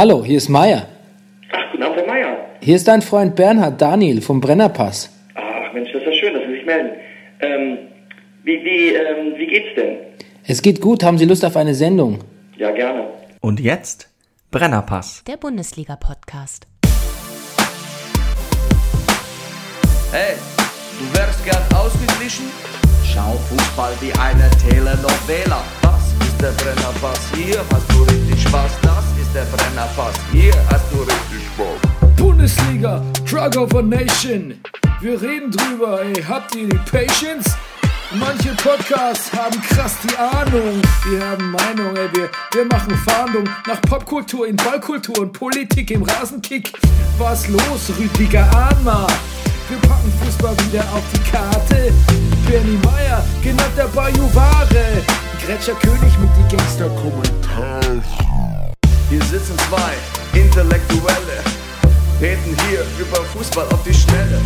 [0.00, 0.86] Hallo, hier ist Meier.
[1.52, 2.38] Ach, guten Abend, Herr Meier.
[2.62, 5.10] Hier ist dein Freund Bernhard Daniel vom Brennerpass.
[5.34, 6.92] Ach Mensch, das ist ja schön, dass Sie sich melden.
[7.40, 7.78] Ähm,
[8.42, 9.98] wie, wie, ähm, wie geht's denn?
[10.46, 12.20] Es geht gut, haben Sie Lust auf eine Sendung?
[12.56, 13.08] Ja, gerne.
[13.42, 14.08] Und jetzt
[14.50, 15.22] Brennerpass.
[15.26, 16.66] Der Bundesliga-Podcast.
[20.12, 20.36] Hey,
[20.98, 22.46] du wärst gern ausgeglichen?
[23.04, 25.62] Schau Fußball wie eine Telenovela.
[25.82, 28.80] Das ist der Brennerpass, hier hast du richtig Spaß.
[28.80, 32.16] Das ist der Brennerpass, hier hast du richtig Spaß.
[32.16, 34.54] Bundesliga, Drug of a Nation.
[35.00, 37.56] Wir reden drüber, ey, habt ihr die Patience?
[38.12, 40.82] Manche Podcasts haben krass die Ahnung.
[41.08, 46.02] Wir haben Meinung, ey, wir, wir machen Fahndung nach Popkultur in Ballkultur und Politik im
[46.02, 46.72] Rasenkick.
[47.18, 49.06] Was los, Rüdiger Ahnma?
[49.68, 51.92] Wir packen Fußball wieder auf die Karte.
[52.48, 55.02] Bernie Meyer, genannt der Bajuware.
[55.46, 58.02] Gretscher König mit die Gangster-Kommentare.
[59.10, 61.42] Hier sitzen zwei Intellektuelle,
[62.20, 64.40] reden hier über Fußball auf die Schnelle.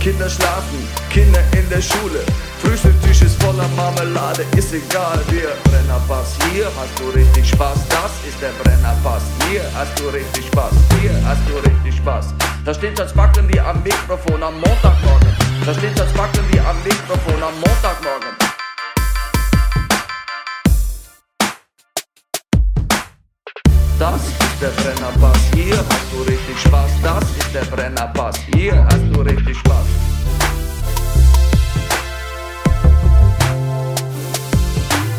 [0.00, 2.24] Kinder schlafen, Kinder in der Schule.
[2.62, 6.38] Frühstücktisch ist voller Marmelade, ist egal, wir Brennerpass.
[6.50, 9.24] Hier hast du richtig Spaß, das ist der Brennerpass.
[9.50, 12.32] Hier hast du richtig Spaß, hier hast du richtig Spaß.
[12.64, 15.36] Da steht das Backen wie am Mikrofon am Montagmorgen.
[15.66, 18.41] Da steht das Backen wie am Mikrofon am Montagmorgen.
[24.02, 26.90] Das ist der Brennerpass, hier hast du richtig Spaß.
[27.04, 29.86] Das ist der Brennerpass, hier hast du richtig Spaß.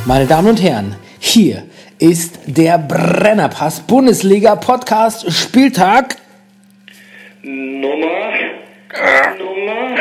[0.04, 1.64] Meine Damen und Herren, hier
[1.98, 6.17] ist der Brennerpass Bundesliga Podcast Spieltag.
[7.42, 8.34] Nummer.
[9.39, 9.95] Nummer.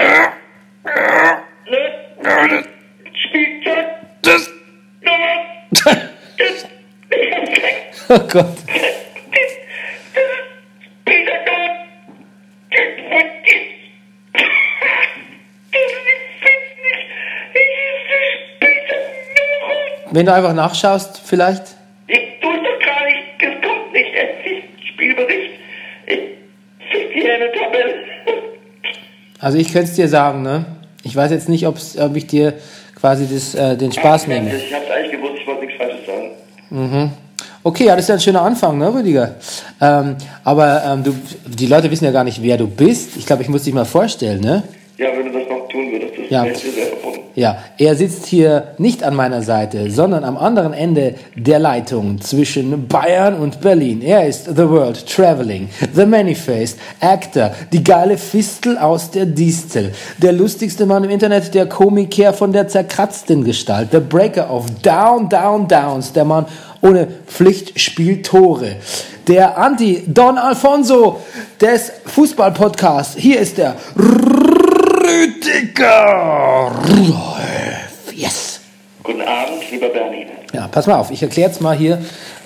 [3.15, 3.87] Spieltag.
[4.23, 4.51] Das,
[5.05, 6.01] Nummer.
[8.09, 8.52] oh Gott.
[20.13, 21.63] Wenn du einfach nachschaust, vielleicht.
[22.07, 25.51] Ich tue doch gar nicht, es kommt nicht, es ist Spielbericht.
[26.07, 26.19] Ich
[26.91, 27.95] fick hier eine Tabelle.
[29.41, 30.67] Also ich könnte es dir sagen, ne?
[31.03, 32.55] Ich weiß jetzt nicht, ob's, ob ich dir
[32.95, 34.55] quasi das, äh, den Spaß nehme.
[34.55, 37.13] Ich hab's eigentlich gewusst, ich wollte nichts Falsches sagen.
[37.65, 39.35] Okay, ja, das ist ja ein schöner Anfang, ne, Rüdiger?
[39.81, 41.13] Ähm, aber ähm, du,
[41.45, 43.17] die Leute wissen ja gar nicht, wer du bist.
[43.17, 44.63] Ich glaube, ich muss dich mal vorstellen, ne?
[44.97, 46.45] Ja, wenn du das tun würdest, das Ja.
[46.45, 47.19] sehr verbunden.
[47.35, 52.89] Ja, er sitzt hier nicht an meiner Seite, sondern am anderen Ende der Leitung zwischen
[52.89, 54.03] Bayern und Berlin.
[54.03, 60.33] Er ist The World Traveling, The Many-Faced, Actor, die geile Fistel aus der Distel, der
[60.33, 65.67] lustigste Mann im Internet, der Komiker von der zerkratzten Gestalt, The Breaker of Down, Down,
[65.69, 66.45] Downs, der Mann
[66.83, 68.77] ohne Pflicht spielt Tore.
[69.29, 71.21] Der Anti-Don Alfonso
[71.61, 73.17] des Fußball-Podcasts.
[73.17, 73.77] Hier ist der
[75.13, 78.15] Rüdiger Rudolf.
[78.15, 78.61] Yes.
[79.03, 80.27] Guten Abend, lieber Bernie.
[80.55, 81.99] Ja, pass mal auf, ich erkläre jetzt mal hier,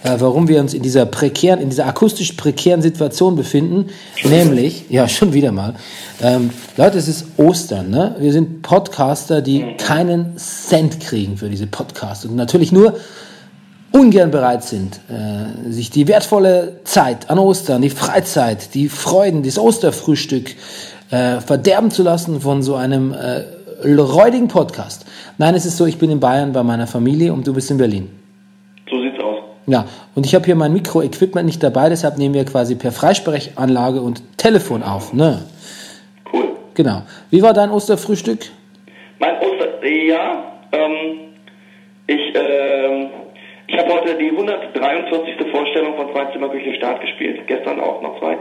[0.02, 3.90] äh, warum wir uns in dieser prekären, in dieser akustisch prekären Situation befinden.
[4.24, 5.76] Nämlich, ja, schon wieder mal.
[6.20, 8.16] Ähm, Leute, es ist Ostern, ne?
[8.18, 12.98] Wir sind Podcaster, die keinen Cent kriegen für diese Podcasts und natürlich nur
[13.92, 19.56] ungern bereit sind, äh, sich die wertvolle Zeit an Ostern, die Freizeit, die Freuden, das
[19.56, 20.56] Osterfrühstück
[21.10, 23.44] äh, verderben zu lassen von so einem äh,
[23.84, 25.06] räudigen Podcast.
[25.38, 27.78] Nein, es ist so, ich bin in Bayern bei meiner Familie und du bist in
[27.78, 28.10] Berlin.
[28.90, 29.36] So sieht's aus.
[29.66, 34.00] Ja, und ich habe hier mein Mikroequipment nicht dabei, deshalb nehmen wir quasi per Freisprechanlage
[34.00, 35.12] und Telefon auf.
[35.12, 35.42] Ne?
[36.32, 36.50] Cool.
[36.74, 37.02] Genau.
[37.30, 38.40] Wie war dein Osterfrühstück?
[39.18, 39.84] Mein Oster...
[39.86, 41.18] Ja, ähm...
[42.06, 43.10] Ich, ähm...
[43.68, 45.50] Ich habe heute die 143.
[45.50, 47.46] Vorstellung von Zwei-Zimmer-Küche Start gespielt.
[47.48, 48.38] Gestern auch noch zwei.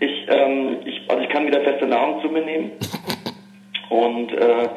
[0.00, 0.78] Ich, ähm...
[0.84, 2.72] Ich, also ich kann wieder feste Nahrung zu mir nehmen.
[3.88, 4.68] Und, äh...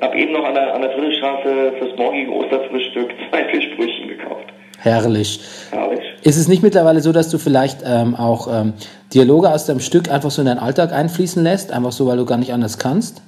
[0.00, 4.52] habe eben noch an der, an der Friedrichstraße fürs morgige Osterfrühstück zwei Fischbrötchen gekauft.
[4.80, 5.40] Herrlich.
[5.70, 6.00] Herrlich.
[6.22, 8.74] Ist es nicht mittlerweile so, dass du vielleicht ähm, auch ähm,
[9.14, 11.72] Dialoge aus deinem Stück einfach so in deinen Alltag einfließen lässt?
[11.72, 13.22] Einfach so, weil du gar nicht anders kannst?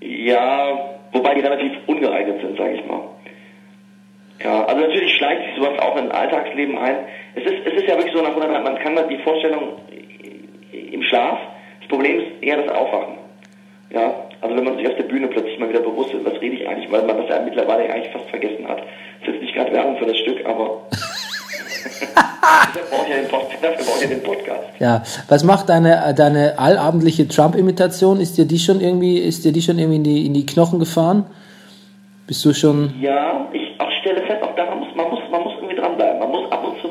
[0.00, 0.78] Ja,
[1.12, 3.00] wobei die relativ ungeeignet sind, sage ich mal.
[4.42, 6.96] Ja, also natürlich schleicht sich sowas auch in ein Alltagsleben ein.
[7.36, 9.74] Es ist, es ist ja wirklich so nach 100 Jahren, man kann die Vorstellung
[10.72, 11.38] im Schlaf,
[11.80, 13.18] das Problem ist eher das Aufwachen.
[13.90, 16.56] Ja, also wenn man sich auf der Bühne plötzlich mal wieder bewusst wird, was rede
[16.56, 18.78] ich eigentlich, weil man das ja mittlerweile eigentlich fast vergessen hat.
[18.78, 20.86] Das ist jetzt nicht gerade Werbung für das Stück, aber
[22.74, 24.68] dafür brauche ich ja den Podcast.
[24.78, 25.02] Ja.
[25.28, 28.20] Was macht deine, äh, deine allabendliche Trump-Imitation?
[28.20, 30.78] Ist dir die schon irgendwie, ist dir die schon irgendwie in die, in die Knochen
[30.78, 31.26] gefahren?
[32.26, 32.94] Bist du schon.
[33.00, 34.93] Ja, ich auch stelle fest, auch daran muss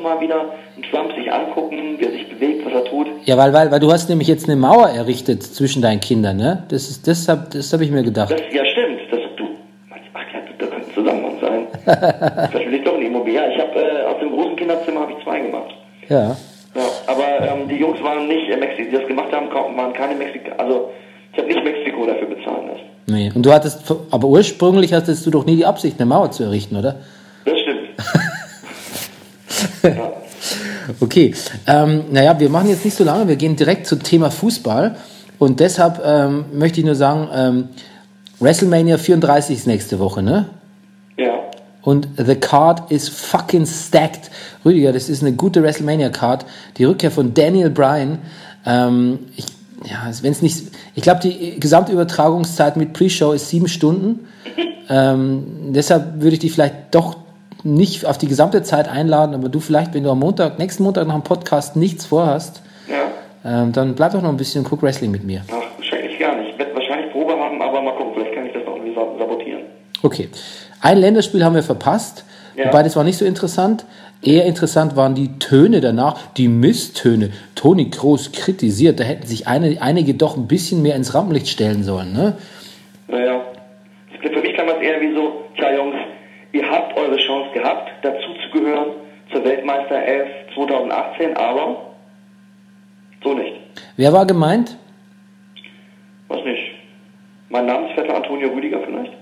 [0.04, 0.40] mal wieder
[0.76, 3.06] einen Trump sich angucken, wie er sich bewegt, was er tut.
[3.24, 6.62] Ja, weil, weil, weil du hast nämlich jetzt eine Mauer errichtet zwischen deinen Kindern, ne?
[6.68, 8.30] Das ist, das hab, das habe ich mir gedacht.
[8.30, 9.00] Das, ja, stimmt.
[9.10, 9.44] Das, du,
[9.90, 9.96] ach
[10.32, 11.66] ja, da könnte ein Zusammenhang sein.
[12.50, 13.40] Vielleicht will ich doch eine Immobilie.
[13.40, 15.74] Ja, ich habe äh, aus dem großen Kinderzimmer habe ich zwei gemacht.
[16.08, 16.36] Ja.
[16.76, 20.14] Ja, aber ähm, die Jungs waren nicht in Mexiko, die das gemacht haben, waren keine
[20.16, 20.90] Mexiko, also
[21.32, 22.82] ich habe nicht Mexiko dafür bezahlen lassen.
[23.06, 23.30] Nee.
[23.34, 26.76] Und du hattest, aber ursprünglich hattest du doch nie die Absicht, eine Mauer zu errichten,
[26.76, 26.96] oder?
[27.44, 27.90] Das stimmt.
[31.00, 31.34] Okay,
[31.66, 34.96] ähm, naja, wir machen jetzt nicht so lange, wir gehen direkt zum Thema Fußball
[35.38, 37.68] und deshalb ähm, möchte ich nur sagen, ähm,
[38.40, 40.46] WrestleMania 34 ist nächste Woche, ne?
[41.16, 41.34] Ja.
[41.82, 44.30] Und the card is fucking stacked.
[44.64, 46.46] Rüdiger, das ist eine gute WrestleMania-Card.
[46.78, 48.18] Die Rückkehr von Daniel Bryan.
[48.64, 49.46] Ähm, ich,
[49.84, 50.62] ja, wenn es nicht,
[50.94, 54.28] ich glaube, die gesamte Übertragungszeit mit Pre-Show ist sieben Stunden.
[54.86, 57.16] Ähm, deshalb würde ich dich vielleicht doch
[57.64, 61.06] nicht auf die gesamte Zeit einladen, aber du vielleicht, wenn du am Montag, nächsten Montag
[61.06, 63.62] nach dem Podcast nichts vorhast, Ja.
[63.62, 65.42] ähm, dann bleib doch noch ein bisschen Guck Wrestling mit mir.
[65.50, 66.50] Ach, wahrscheinlich gar nicht.
[66.52, 69.18] Ich werde wahrscheinlich Probe haben, aber mal gucken, vielleicht kann ich das noch irgendwie sab-
[69.18, 69.62] sabotieren.
[70.02, 70.28] Okay.
[70.82, 72.24] Ein Länderspiel haben wir verpasst,
[72.56, 72.66] Ja.
[72.66, 73.86] wobei das war nicht so interessant.
[74.22, 77.30] Eher interessant waren die Töne danach, die Misstöne.
[77.54, 81.82] Toni Kroos kritisiert, da hätten sich eine, einige doch ein bisschen mehr ins Rampenlicht stellen
[81.82, 82.12] sollen.
[82.12, 82.34] Ne?
[83.08, 83.40] Naja.
[84.22, 85.94] Für mich man es eher wie so, tja Jungs,
[86.54, 88.86] ihr habt eure Chance gehabt, dazu zu gehören
[89.32, 91.76] zur Weltmeister 11 2018, aber
[93.22, 93.56] so nicht.
[93.96, 94.76] Wer war gemeint?
[96.28, 96.62] Was nicht?
[97.48, 99.12] Mein Namensvetter Antonio Rüdiger vielleicht?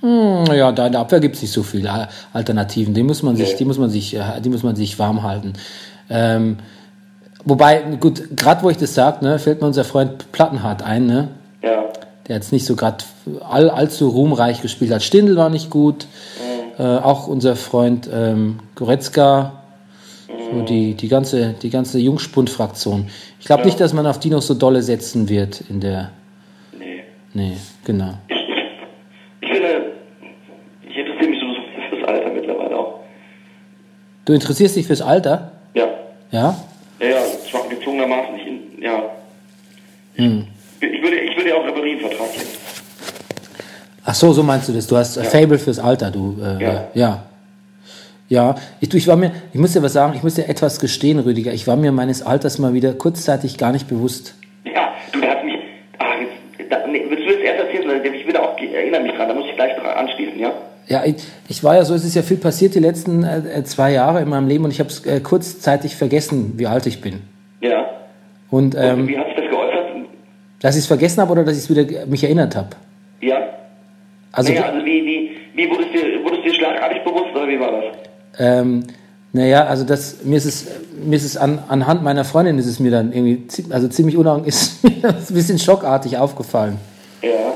[0.00, 2.94] Hm, ja, da in der Abwehr gibt es nicht so viele Al- Alternativen.
[2.94, 3.56] Die muss man sich, Nee.
[3.58, 5.52] die muss man sich, äh, die muss man sich warm halten.
[6.08, 6.56] Ähm,
[7.44, 11.28] wobei, gut, gerade wo ich das sage, ne, fällt mir unser Freund Plattenhardt ein, ne?
[11.62, 11.84] Ja.
[12.28, 13.04] der jetzt nicht so gerade
[13.48, 15.02] all, allzu ruhmreich gespielt hat.
[15.02, 16.06] Stindl war nicht gut,
[16.80, 19.62] äh, auch unser Freund ähm, Goretzka,
[20.52, 23.08] so die, die ganze, die ganze Jungspund-Fraktion.
[23.38, 23.66] Ich glaube Ja.
[23.66, 26.10] nicht, dass man auf die noch so dolle setzen wird in der.
[26.78, 27.04] Nee.
[27.34, 28.14] Nee, genau.
[29.40, 29.92] Ich finde,
[30.88, 31.46] ich interessiere mich so
[31.96, 33.00] fürs Alter mittlerweile auch.
[34.24, 35.52] Du interessierst dich fürs Alter?
[35.74, 35.86] Ja.
[36.30, 36.56] Ja?
[37.00, 37.18] Ja, ja,
[37.68, 38.34] gezwungenermaßen.
[38.36, 39.02] Ich, in- ja.
[40.14, 40.46] Hm.
[40.80, 42.48] Ich würde, ich würde ja auch Ribéry einen Vertrag geben.
[44.04, 44.86] Ach so, so meinst du das.
[44.86, 46.36] Du hast ein Fable fürs Alter, du.
[46.42, 46.84] Äh, Ja.
[46.94, 47.22] ja.
[48.28, 51.18] Ja, ich, ich war mir, ich muss dir was sagen, ich muss dir etwas gestehen,
[51.18, 51.52] Rüdiger.
[51.52, 54.34] Ich war mir meines Alters mal wieder kurzzeitig gar nicht bewusst.
[54.64, 55.56] Ja, du, da hat mich.
[55.98, 56.06] Ach,
[56.56, 58.14] jetzt, da, nee, willst du das erst erzählen?
[58.14, 60.52] Ich will auch, ich erinnere mich dran, da muss ich gleich dran anschließen, ja?
[60.86, 61.16] Ja, ich,
[61.48, 64.28] ich war ja so, es ist ja viel passiert die letzten äh, zwei Jahre in
[64.28, 67.22] meinem Leben und ich habe es äh, kurzzeitig vergessen, wie alt ich bin.
[67.60, 67.84] Ja.
[68.48, 69.86] Und Und ähm, wie hat sich das geäußert?
[70.60, 72.68] dass ich es vergessen habe oder dass ich es wieder mich erinnert habe.
[73.20, 73.38] Ja.
[74.32, 77.48] Also, naja, also wie, wie, wie wurde es dir, wurde es dir schlagartig bewusst oder
[77.48, 77.84] wie war das?
[78.38, 78.84] ähm,
[79.32, 80.66] naja, also das, mir ist es,
[81.04, 84.48] mir ist es an, anhand meiner Freundin ist es mir dann irgendwie, also ziemlich unangenehm,
[84.48, 86.78] ist mir ein bisschen schockartig aufgefallen.
[87.22, 87.54] Ja.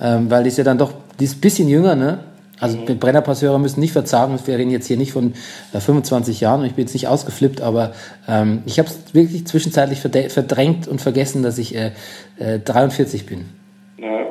[0.00, 2.20] Ähm, weil die ist ja dann doch, die ist ein bisschen jünger, ne?
[2.60, 5.32] Also die Brennerpasshörer müssen nicht verzagen, wir reden jetzt hier nicht von
[5.72, 7.92] äh, 25 Jahren und ich bin jetzt nicht ausgeflippt, aber
[8.28, 11.92] ähm, ich habe es wirklich zwischenzeitlich verdrängt und vergessen, dass ich äh,
[12.38, 13.46] äh, 43 bin.
[13.96, 14.26] Ja.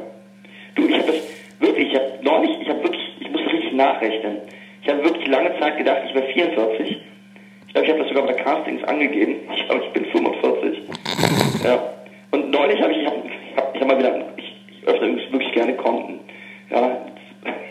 [0.75, 1.15] Du, ich habe das
[1.59, 4.37] wirklich, ich habe neulich, ich habe wirklich, ich musste richtig nachrechnen.
[4.83, 6.97] Ich habe wirklich lange Zeit gedacht, ich wäre 44.
[7.67, 9.35] Ich glaube, ich habe das sogar bei Castings angegeben.
[9.55, 10.79] Ich glaube, ich bin 45.
[11.63, 11.77] Ja.
[12.31, 15.15] Und neulich habe ich, ich habe ich hab, ich hab mal wieder, ich, ich öffne
[15.31, 16.19] wirklich gerne Konten.
[16.69, 16.97] Ja.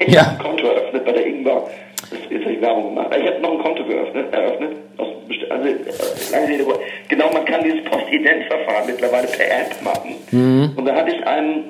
[0.00, 0.26] Ich Ja.
[0.26, 1.62] habe ein Konto eröffnet bei der Ingwer.
[2.10, 3.16] Das ist jetzt Werbung gemacht.
[3.18, 4.76] Ich habe noch ein Konto geöffnet, eröffnet.
[4.98, 5.08] Aus,
[5.50, 5.74] also, äh,
[6.32, 10.74] lange genau, man kann dieses Postident-Verfahren mittlerweile per App machen.
[10.76, 11.64] Und da hatte ich einen,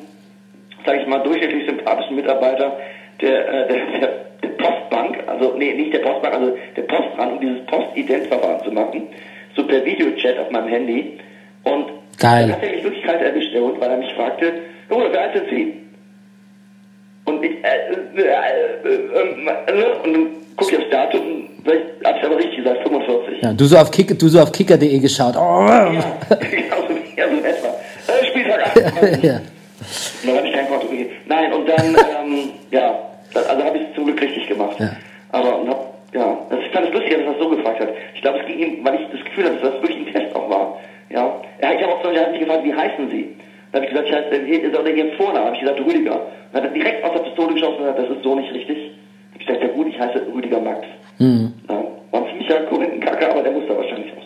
[0.84, 2.76] sage ich mal, durchschnittlich sympathischen Mitarbeiter
[3.20, 4.08] der, äh, der, der,
[4.42, 8.70] der Postbank, also nee, nicht der Postbank, also der Post ran, um dieses Postident-Verfahren zu
[8.72, 9.08] machen,
[9.56, 11.18] so per Videochat auf meinem Handy.
[11.64, 11.86] Und
[12.18, 12.52] Geil.
[12.52, 14.52] hat er mich wirklich kalt erwischt, der Hund, weil er mich fragte,
[14.90, 15.74] oh, wer alt sind Sie?
[17.24, 18.32] Und ich, äh, äh, äh,
[18.84, 23.42] äh, äh, und dann gucke ich aufs Datum ich, hab's aber richtig gesagt, 45.
[23.42, 25.36] Ja, du so auf Kicker, du so auf Kicker.de geschaut.
[25.36, 25.90] Oh, Ja,
[26.50, 27.68] genau so, ja, so in etwa.
[28.06, 29.22] Äh, Spieltag 28.
[29.22, 29.34] ja.
[29.34, 31.10] Und dann habe ich kein gegeben.
[31.26, 34.78] Nein, und dann, ähm, ja, also habe ich es zum Glück richtig gemacht.
[34.78, 34.90] Ja.
[35.30, 37.88] Aber, und hab, ja, das ich fand es lustig, dass er das so gefragt hat.
[38.14, 40.34] Ich glaube, es ging ihm, weil ich das Gefühl hatte, dass das wirklich ein Test
[40.34, 40.78] auch war.
[41.10, 43.36] Ja, er, ich habe auch Beispiel er hat mich gefragt, wie heißen Sie?
[43.72, 45.46] Dann habe ich gesagt, ich heiße, ist auch Ihren Vorname?
[45.46, 46.20] habe ich gesagt, Rüdiger.
[46.52, 48.92] Dann hat er direkt aus der Pistole geschossen und gesagt, das ist so nicht richtig.
[49.38, 50.86] Ich gesagt, ja gut, ich heiße Rüdiger Max.
[51.18, 51.52] Mhm.
[51.68, 54.17] Ja, war ein ziemlicher Korinthenkacke, aber der muss da wahrscheinlich so.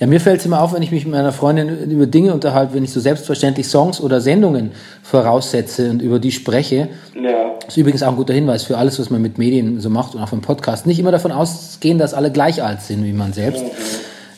[0.00, 2.72] Ja, mir fällt es immer auf, wenn ich mich mit meiner Freundin über Dinge unterhalte,
[2.74, 8.02] wenn ich so selbstverständlich Songs oder Sendungen voraussetze und über die spreche, Ja, ist übrigens
[8.02, 10.40] auch ein guter Hinweis für alles, was man mit Medien so macht und auch vom
[10.40, 10.86] Podcast.
[10.86, 13.62] Nicht immer davon ausgehen, dass alle gleich alt sind wie man selbst.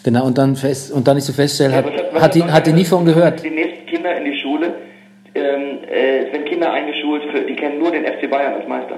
[0.05, 2.67] Genau, und dann fest, und dann nicht so feststellen, hat, Was- was- hat die, hat
[2.67, 3.45] die nie von gehört.
[3.45, 4.67] Die nächsten Kinder in die Schule,
[5.37, 8.97] ähm, äh, es werden Kinder eingeschult, für, die kennen nur den FC Bayern als Meister.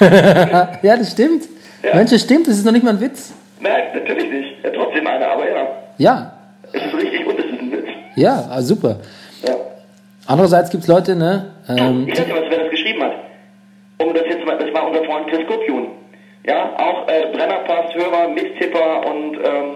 [0.82, 1.44] Ja, das stimmt.
[1.82, 1.94] Ja.
[1.94, 3.32] Mensch, das stimmt, das ist noch nicht mal ein Witz.
[3.60, 4.48] Nein, natürlich nicht.
[4.64, 5.06] Ja, trotzdem
[5.98, 6.32] ja.
[6.72, 7.86] Es ist richtig und es ist ein Witz.
[8.16, 8.96] ja, ah, super.
[9.46, 9.54] Ja.
[10.26, 11.46] Andererseits gibt's Leute, ne?
[11.68, 13.12] Ähm, ich weiß nicht, was, wer das geschrieben hat.
[13.98, 15.88] Um das jetzt mal, das war unser Freund Chris Kupjun.
[16.46, 19.74] Ja, auch äh, Brennerpass, Hörer, Misttipper und ähm,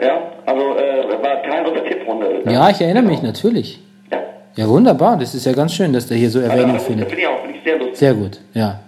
[0.00, 2.42] ja, also äh, war Teil unserer Tipprunde.
[2.46, 3.80] ja, ich erinnere mich natürlich.
[4.10, 4.18] Ja.
[4.56, 5.16] Ja, wunderbar.
[5.18, 7.08] Das ist ja ganz schön, dass der hier so Erwähnung also, findet.
[7.08, 7.96] Finde ich auch, finde ich sehr lustig.
[7.98, 8.80] Sehr gut, ja.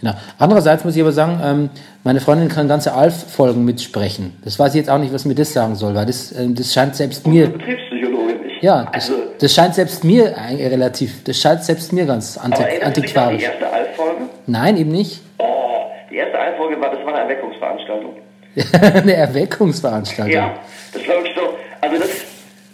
[0.00, 0.12] Genau.
[0.38, 1.70] Andererseits muss ich aber sagen, ähm,
[2.04, 4.36] meine Freundin kann ganze Alf-Folgen mitsprechen.
[4.44, 6.72] Das weiß ich jetzt auch nicht, was mir das sagen soll, weil das, ähm, das
[6.72, 8.62] scheint selbst mir, Betriebspsychologin nicht.
[8.62, 12.46] ja, das, also, das scheint selbst mir äh, relativ, das scheint selbst mir ganz aber
[12.46, 13.42] anti erinnerst du dich an die antiquarisch.
[13.42, 14.22] erste Alf-Folge?
[14.46, 15.20] Nein, eben nicht.
[15.38, 15.44] Oh,
[16.10, 18.12] die erste Alf-Folge war, das war eine Erweckungsveranstaltung.
[18.72, 20.32] Eine Erweckungsveranstaltung.
[20.34, 20.54] Ja,
[20.92, 21.42] das war wirklich so.
[21.80, 22.08] Also das,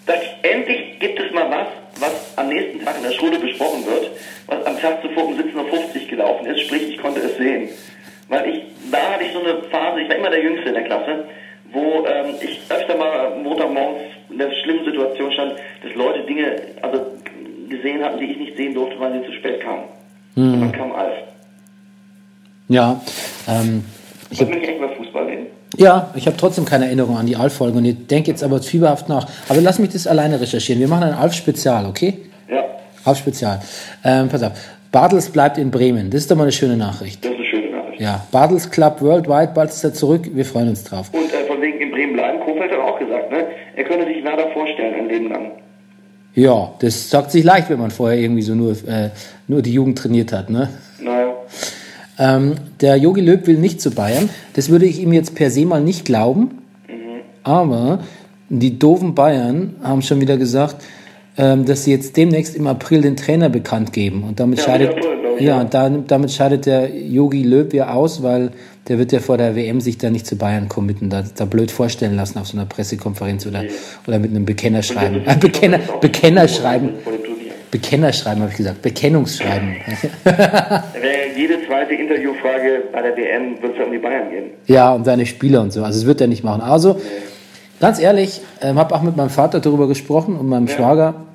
[0.06, 1.66] das endlich gibt es mal was,
[2.00, 4.10] was am nächsten Tag in der Schule besprochen wird,
[4.46, 7.68] was am Tag zuvor um 17.50 Uhr gelaufen ist, sprich ich konnte es sehen.
[8.28, 10.84] Weil ich, da hatte ich so eine Phase, ich war immer der Jüngste in der
[10.84, 11.24] Klasse,
[11.72, 17.06] wo ähm, ich öfter mal Montagmorgens in der schlimmen Situation stand, dass Leute Dinge also
[17.68, 19.84] gesehen hatten, die ich nicht sehen durfte, weil sie zu spät kamen.
[20.36, 21.14] Und dann kam Alf.
[22.68, 23.00] Ja,
[23.48, 23.84] ähm,
[24.30, 25.46] ich Wollen hab, wir nicht echt über Fußball reden?
[25.76, 29.08] ja, ich habe trotzdem keine Erinnerung an die Alf-Folge und ich denke jetzt aber fieberhaft
[29.08, 29.26] nach.
[29.48, 30.80] Aber lass mich das alleine recherchieren.
[30.80, 32.18] Wir machen ein Alf-Spezial, okay?
[33.04, 33.60] Ja, Alf-Spezial.
[34.04, 34.52] Ähm, pass auf.
[34.92, 36.10] Bartels bleibt in Bremen.
[36.10, 37.24] Das ist doch mal eine schöne Nachricht.
[37.24, 38.00] das ist eine schöne Nachricht.
[38.00, 40.28] Ja, Bartels Club Worldwide, bald ist er zurück.
[40.32, 41.10] Wir freuen uns drauf.
[41.12, 43.46] Und äh, von wegen in Bremen bleiben, Kofeld hat auch gesagt, ne?
[43.76, 45.50] Er könnte sich Werder vorstellen, ein Leben lang.
[46.34, 49.10] Ja, das sagt sich leicht, wenn man vorher irgendwie so nur, äh,
[49.46, 50.50] nur die Jugend trainiert hat.
[50.50, 50.68] Ne?
[51.00, 51.32] Naja.
[52.18, 54.28] Ähm, der Jogi Löw will nicht zu Bayern.
[54.54, 56.62] Das würde ich ihm jetzt per se mal nicht glauben.
[57.44, 58.00] Aber
[58.48, 60.76] die doofen Bayern haben schon wieder gesagt,
[61.36, 64.22] dass sie jetzt demnächst im April den Trainer bekannt geben.
[64.22, 65.60] Und damit Ja, scheidet, April, ja, ja.
[65.60, 68.52] und dann, damit scheidet der Jogi Löw ja aus, weil
[68.88, 71.70] der wird ja vor der WM sich da nicht zu Bayern committen, da, da blöd
[71.70, 73.64] vorstellen lassen auf so einer Pressekonferenz oder,
[74.06, 75.26] oder mit einem Bekennerschreiben.
[75.26, 76.90] Äh, Bekenner, Bekennerschreiben.
[77.70, 78.82] Bekennerschreiben habe ich gesagt.
[78.82, 79.76] Bekennungsschreiben.
[81.36, 84.44] Jede zweite Interviewfrage bei der WM, wird es ja um die Bayern gehen.
[84.66, 85.82] Ja, und seine Spieler und so.
[85.82, 86.60] Also das wird er nicht machen.
[86.60, 87.00] Also,
[87.84, 91.26] ganz ehrlich, ähm, habe auch mit meinem Vater darüber gesprochen und meinem Schwager.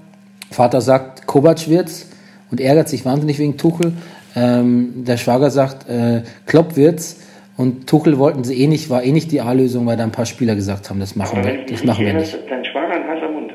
[0.50, 2.08] Vater sagt, Kovac wird's
[2.50, 3.94] und ärgert sich wahnsinnig wegen Tuchel.
[4.36, 7.18] Ähm, der Schwager sagt, äh, Klopp wird's.
[7.56, 10.26] Und Tuchel wollten sie eh nicht, war eh nicht die A-Lösung, weil da ein paar
[10.26, 12.36] Spieler gesagt haben, das machen wir, das machen wir nicht.
[12.50, 13.52] Dein Schwager ein heißer Mund.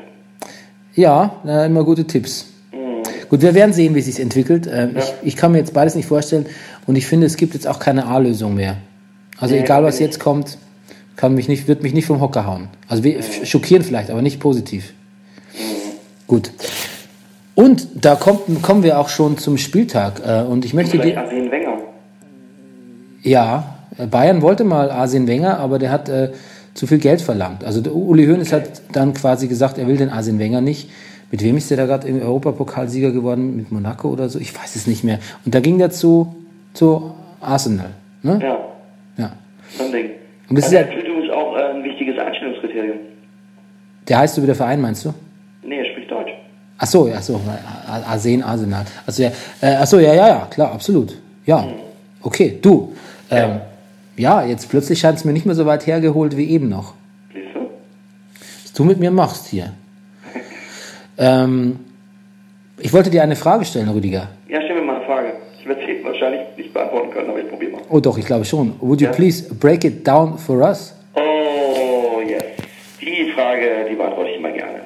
[0.93, 2.45] Ja, äh, immer gute Tipps.
[3.27, 4.69] Gut, wir werden sehen, wie es sich entwickelt.
[4.71, 6.45] Ähm, ich, ich kann mir jetzt beides nicht vorstellen
[6.87, 8.77] und ich finde, es gibt jetzt auch keine A-Lösung mehr.
[9.37, 10.57] Also Nee, egal, was jetzt kommt,
[11.15, 12.67] kann mich nicht, wird mich nicht vom Hocker hauen.
[12.87, 14.93] Also wir, schockieren vielleicht, aber nicht positiv.
[16.27, 16.51] Gut.
[17.55, 20.21] Und da kommt, kommen wir auch schon zum Spieltag.
[20.25, 21.77] Äh, und ich möchte Vielleicht Arsene Wenger.
[23.23, 23.75] ja,
[24.11, 26.31] Bayern wollte mal Arsene Wenger, aber der hat äh,
[26.73, 27.63] zu viel Geld verlangt.
[27.63, 30.89] Also der Uli Hoeneß hat dann quasi gesagt, er will den Arsene Wenger nicht.
[31.31, 33.55] Mit wem ist der da gerade im Europapokalsieger geworden?
[33.55, 34.37] Mit Monaco oder so?
[34.39, 35.19] Ich weiß es nicht mehr.
[35.45, 36.35] Und da ging der zu,
[36.73, 37.91] zu Arsenal.
[38.21, 38.39] Ne?
[38.41, 38.57] Ja,
[39.17, 39.31] Ja.
[39.77, 40.09] so ein Ding.
[40.49, 41.04] Und das Also ist ja-
[41.85, 42.97] wichtiges Einstellungskriterium.
[44.07, 45.13] Der heißt so wie der Verein, meinst du?
[45.63, 46.31] Nee, er spricht Deutsch.
[46.77, 47.39] Ach so, ja, so,
[47.87, 48.85] Arsen, Arsenal.
[49.05, 49.29] Also ja,
[49.61, 51.17] äh, ach so, ja, ja, ja, klar, absolut.
[51.45, 51.65] Ja,
[52.21, 52.93] okay, du.
[53.31, 53.61] Ähm,
[54.17, 56.93] ja, jetzt plötzlich scheint es mir nicht mehr so weit hergeholt wie eben noch.
[57.33, 57.61] Siehst du?
[58.63, 59.73] was du mit mir machst hier.
[61.17, 61.79] ähm,
[62.77, 64.27] ich wollte dir eine Frage stellen, Rüdiger.
[64.49, 65.33] Ja, stell mir mal eine Frage.
[65.59, 67.81] Ich werde sie wahrscheinlich nicht beantworten können, aber ich probiere mal.
[67.89, 68.73] Oh doch, ich glaube schon.
[68.81, 69.13] Would you Ja.
[69.13, 70.94] please break it down for us?
[73.55, 74.81] Frage, die beantworte ich immer gerne.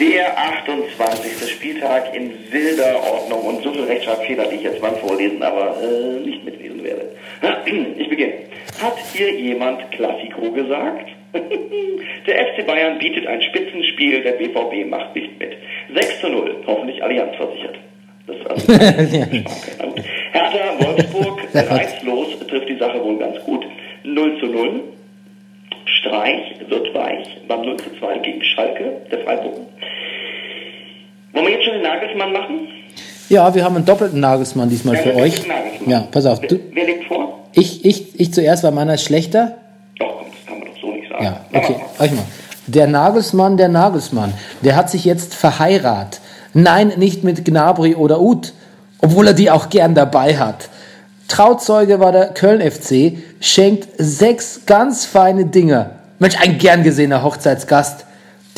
[0.00, 1.50] Der 28.
[1.50, 6.20] Spieltag in wilder Ordnung und so viel Rechtschreibfehler, die ich jetzt mal vorlesen, aber äh,
[6.26, 7.10] nicht mitlesen werde.
[7.96, 8.34] Ich beginne.
[8.82, 11.08] Hat hier jemand Klassiko gesagt?
[12.26, 15.56] Der FC Bayern bietet ein Spitzenspiel, der BVB macht nicht mit.
[15.94, 17.78] 6 zu 0, hoffentlich Allianz versichert.
[18.26, 18.72] Das ist also.
[20.32, 23.64] Hertha Wolfsburg reizlos trifft die Sache wohl ganz gut.
[24.04, 24.82] 0 zu 0.
[25.86, 29.60] Streich wird weich beim 0 zu 2 gegen Schalke, der Freiburger.
[31.32, 32.68] Wollen wir jetzt schon den Nagelsmann machen?
[33.28, 35.42] Ja, wir haben einen doppelten Nagelsmann diesmal Ja, für euch.
[35.86, 36.40] Ja, pass auf.
[36.42, 37.40] Wer, Du, wer legt vor?
[37.54, 39.56] ich, ich, ich zuerst, weil meiner ist schlechter.
[39.98, 41.24] Doch, komm, das kann man doch so nicht sagen.
[41.24, 41.76] Ja, okay.
[41.98, 42.24] Euch mal.
[42.66, 46.20] Der Nagelsmann, der Nagelsmann, der hat sich jetzt verheiratet.
[46.54, 48.52] Nein, nicht mit Gnabry oder Uth
[49.04, 50.68] obwohl er die auch gern dabei hat.
[51.32, 55.92] Trauzeuge war der Köln FC, schenkt sechs ganz feine Dinger.
[56.18, 58.04] Mensch, ein gern gesehener Hochzeitsgast,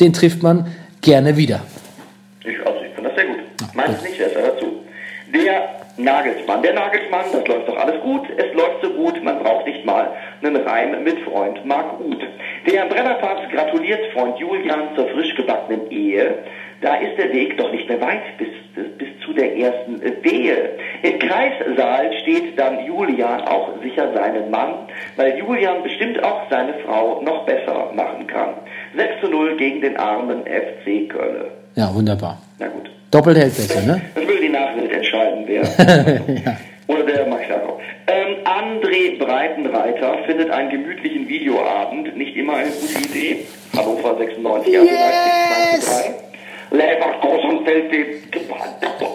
[0.01, 0.67] den trifft man
[0.99, 1.61] gerne wieder.
[2.43, 3.75] Ich, also ich finde das sehr gut.
[3.75, 4.65] Meins nicht, wer ist da dazu?
[5.33, 6.61] Der Nagelsmann.
[6.61, 8.27] Der Nagelsmann, das läuft doch alles gut.
[8.37, 10.11] Es läuft so gut, man braucht nicht mal
[10.41, 12.21] einen Reim mit Freund Marc Uth.
[12.69, 16.39] Der Brennerpass gratuliert Freund Julian zur frisch gebackenen Ehe.
[16.81, 18.49] Da ist der Weg doch nicht mehr weit bis,
[18.97, 20.71] bis zu der ersten Wehe.
[21.01, 27.21] Im Kreissaal steht dann Julian auch sicher seinen Mann, weil Julian bestimmt auch seine Frau
[27.21, 28.55] noch besser machen kann.
[28.97, 31.45] 6 zu 0 gegen den armen FC Köln.
[31.75, 32.37] Ja, wunderbar.
[32.59, 32.89] Na gut.
[33.15, 34.01] Doppelt hält besser, ne?
[34.13, 35.61] Das will die Nachwelt entscheiden, wer.
[36.87, 37.79] Oder der Max Jakob.
[38.07, 43.45] Ähm, André Breitenreiter findet einen gemütlichen Videoabend nicht immer eine gute Idee.
[43.73, 45.31] Hannover 96, also Leipzig
[45.79, 46.77] 2 zu 3.
[46.77, 48.05] Leverkusen fällt die...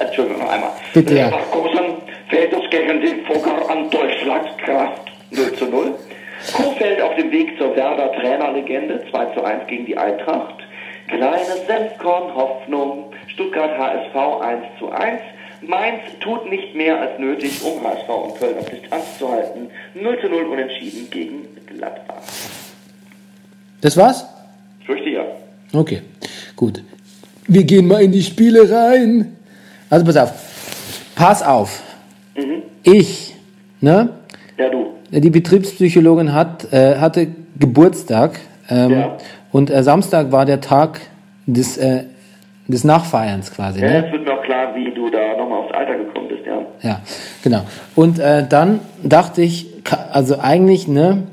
[0.01, 0.71] Entschuldigung, noch einmal.
[0.95, 1.27] Bitte, ja.
[1.27, 1.85] Leverkusen
[2.31, 5.95] fällt es gegen die Fugger an Durchschlagskraft 0 zu 0.
[6.55, 10.55] Kofeld auf dem Weg zur Werder Trainerlegende 2 zu 1 gegen die Eintracht.
[11.11, 13.13] Kleines Senfkorn Hoffnung.
[13.29, 15.21] Stuttgart HSV 1 zu 1.
[15.63, 19.69] Mainz tut nicht mehr als nötig, um HSV und Köln auf Distanz zu halten.
[19.95, 22.23] 0 zu 0 unentschieden gegen Gladbach.
[23.81, 24.27] Das war's?
[24.81, 25.25] Ich fürchte ja.
[25.73, 26.03] Okay,
[26.57, 26.83] gut.
[27.47, 29.37] Wir gehen mal in die Spiele rein.
[29.91, 30.33] Also pass auf.
[31.15, 31.83] Pass auf.
[32.83, 33.35] Ich,
[33.81, 34.09] ne?
[34.57, 34.95] Ja, du.
[35.11, 38.41] Die Betriebspsychologin hat, äh, hatte Geburtstag
[38.71, 39.19] ähm, Ja.
[39.53, 41.01] Und äh, Samstag war der Tag
[41.47, 42.05] des, äh,
[42.69, 43.81] des Nachfeierns quasi.
[43.81, 43.97] Ja, Ne?
[44.03, 46.59] jetzt wird mir auch klar, wie du da nochmal aufs Alter gekommen bist, ja.
[46.89, 47.01] Ja,
[47.43, 47.63] genau.
[47.97, 49.67] Und äh, dann dachte ich,
[50.13, 51.25] also eigentlich, ne,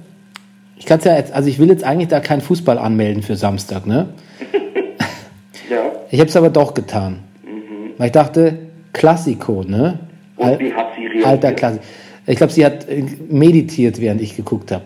[0.77, 3.86] ich kann ja jetzt, also ich will jetzt eigentlich da keinen Fußball anmelden für Samstag,
[3.86, 4.09] ne?
[5.69, 5.77] Ja.
[6.12, 7.19] Ich habe es aber doch getan.
[7.97, 8.57] Weil ich dachte,
[8.93, 10.00] Klassiko, ne?
[10.38, 11.25] Und Al- wie hat sie reagiert?
[11.25, 11.81] Alter Klassik.
[12.25, 14.86] Ich glaube, sie hat äh, meditiert, während ich geguckt habe.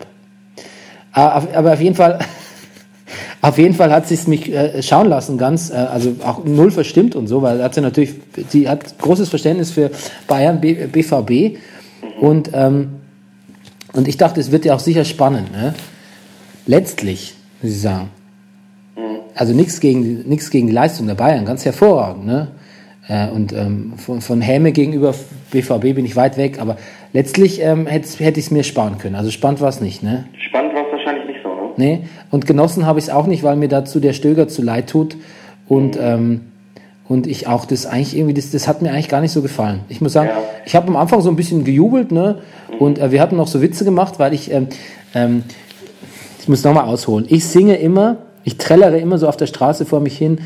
[1.12, 2.18] Aber auf jeden Fall,
[3.42, 6.70] auf jeden Fall hat sie es mich äh, schauen lassen, ganz, äh, also auch null
[6.70, 8.14] verstimmt und so, weil hat sie natürlich,
[8.48, 9.90] sie hat großes Verständnis für
[10.26, 11.58] Bayern, B, BVB
[12.20, 13.02] und ähm,
[13.94, 15.52] und ich dachte, es wird ja auch sicher spannend.
[15.52, 15.74] Ne?
[16.66, 18.10] Letztlich, muss ich sagen,
[19.34, 22.26] also nichts gegen, gegen die Leistung der Bayern, ganz hervorragend.
[22.26, 22.48] Ne?
[23.08, 25.14] Äh, und ähm, von, von Häme gegenüber
[25.50, 26.76] BVB bin ich weit weg, aber
[27.12, 29.16] letztlich ähm, hätte hätte ich es mir sparen können.
[29.16, 30.02] Also spannend war es nicht.
[30.02, 30.26] Ne?
[30.48, 31.61] Spannend war es wahrscheinlich nicht so, ne?
[31.76, 32.00] Nee.
[32.30, 35.16] Und genossen habe ich es auch nicht, weil mir dazu der Stöger zu leid tut.
[35.68, 36.42] Und, ähm,
[37.08, 39.80] und ich auch das eigentlich irgendwie, das, das hat mir eigentlich gar nicht so gefallen.
[39.88, 40.42] Ich muss sagen, Ja.
[40.64, 42.38] ich habe am Anfang so ein bisschen gejubelt, ne?
[42.78, 44.68] Und äh, wir hatten noch so Witze gemacht, weil ich, ähm,
[45.14, 45.44] ähm,
[46.40, 47.26] ich muss nochmal ausholen.
[47.28, 50.38] Ich singe immer, ich trällere immer so auf der Straße vor mich hin.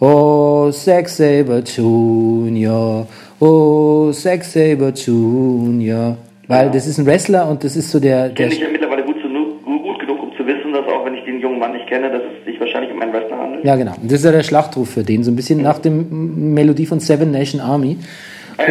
[0.00, 3.06] Oh, Sex Saber Junior,
[3.38, 6.16] oh, Sex Saber Junior.
[6.48, 9.04] Weil das ist ein Wrestler und das ist so der, der Kenne ich ja mittlerweile
[9.04, 11.72] gut, zu, gut, gut genug, um zu wissen, dass auch wenn ich den jungen Mann
[11.72, 13.64] nicht kenne, dass es sich wahrscheinlich um einen Wrestler handelt.
[13.64, 13.92] Ja, genau.
[14.02, 17.30] Das ist ja der Schlachtruf für den, so ein bisschen nach dem Melodie von Seven
[17.30, 17.98] Nation Army.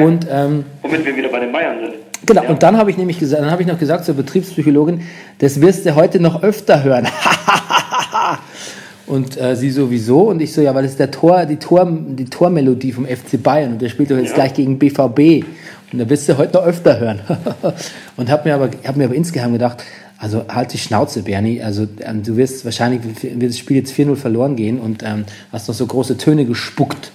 [0.02, 1.94] Und ähm, Womit wir wieder bei den Bayern sind.
[2.26, 2.50] genau, Ja.
[2.50, 5.02] und dann habe ich nämlich gesagt, dann habe ich noch gesagt zur Betriebspsychologin,
[5.40, 7.08] das wirst du heute noch öfter hören.
[9.08, 11.88] und äh, sie sowieso und ich so, ja, weil das ist der Tor, die Tor,
[11.92, 14.36] die Tormelodie vom FC Bayern und der spielt doch jetzt Ja.
[14.36, 15.46] gleich gegen BVB
[15.92, 17.20] und da wirst du heute noch öfter hören.
[18.18, 19.84] und habe mir aber, habe mir aber insgeheim gedacht,
[20.20, 21.62] also halt die Schnauze, Bernie.
[21.62, 25.68] Also ähm, du wirst wahrscheinlich wird das Spiel jetzt 4-0 verloren gehen und ähm, hast
[25.68, 27.12] noch so große Töne gespuckt.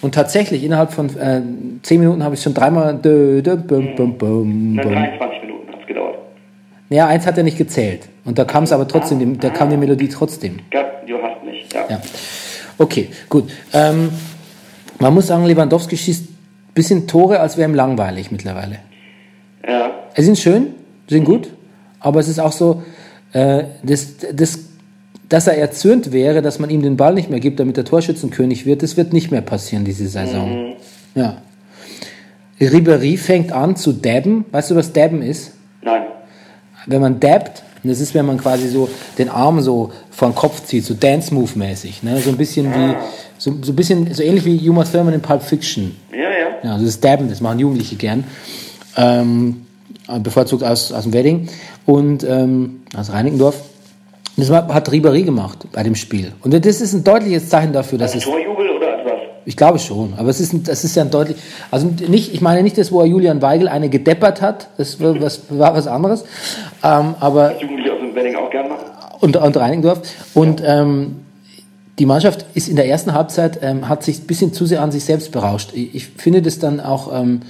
[0.00, 1.40] Und tatsächlich, innerhalb von äh,
[1.82, 4.76] 10 Minuten habe ich schon dreimal dö, dö, bum, bum, bum, bum.
[4.76, 6.18] 23 Minuten hat es gedauert.
[6.90, 8.08] Ja, eins hat er nicht gezählt.
[8.24, 10.60] Und da kam es aber trotzdem, die- da kam die Melodie trotzdem.
[10.72, 11.66] Ja, du hast mich.
[11.72, 11.84] Ja.
[11.90, 12.00] Ja.
[12.78, 13.50] Okay, gut.
[13.72, 14.10] Ähm,
[15.00, 16.36] man muss sagen, Lewandowski schießt ein
[16.74, 18.78] bisschen Tore, als wäre ihm langweilig mittlerweile.
[19.66, 19.90] ja.
[20.16, 20.68] Sie sind schön,
[21.08, 21.48] sind gut,
[22.00, 22.82] aber es ist auch so,
[23.32, 24.60] äh, das, das,
[25.28, 28.66] dass er erzürnt wäre, dass man ihm den Ball nicht mehr gibt, damit er Torschützenkönig
[28.66, 30.74] wird, das wird nicht mehr passieren diese Saison.
[31.14, 31.38] Ja.
[32.60, 34.44] Ribéry fängt an zu dabben.
[34.50, 35.52] Weißt du, was dabben ist?
[35.82, 36.02] Nein.
[36.86, 40.64] Wenn man dabbt, das ist, wenn man quasi so den Arm so vor den Kopf
[40.64, 42.02] zieht, so Dance-Move-mäßig.
[42.02, 42.18] Ne?
[42.20, 42.94] So ein bisschen wie,
[43.36, 45.94] so, so ein bisschen, so ähnlich wie Uma Thurman in Pulp Fiction.
[46.10, 46.28] Ja, ja.
[46.64, 48.24] Ja, also das Dabben, das machen Jugendliche gern.
[48.96, 49.66] Ähm,
[50.22, 51.48] bevorzugt aus, aus dem Wedding
[51.86, 53.60] und ähm, aus Reinickendorf.
[54.36, 56.32] Das hat Ribéry gemacht bei dem Spiel.
[56.42, 58.30] Und das ist ein deutliches Zeichen dafür, dass Als es.
[58.30, 59.12] Torjubel oder als was?
[59.44, 61.36] Ich glaube schon, aber es ist, ein, das ist ja ein deutlich.
[61.70, 65.20] Also nicht, ich meine nicht das, wo er Julian Weigel eine gedeppert hat, das war
[65.20, 66.24] was, war was anderes.
[66.84, 68.86] Ähm, aber Jugendliche aus dem Wedding auch gern machen?
[69.20, 70.00] und, und Reinickendorf.
[70.34, 71.16] Und ähm,
[71.98, 74.92] die Mannschaft ist in der ersten Halbzeit, ähm, hat sich ein bisschen zu sehr an
[74.92, 75.72] sich selbst berauscht.
[75.74, 77.40] Ich, ich finde das dann auch, ähm,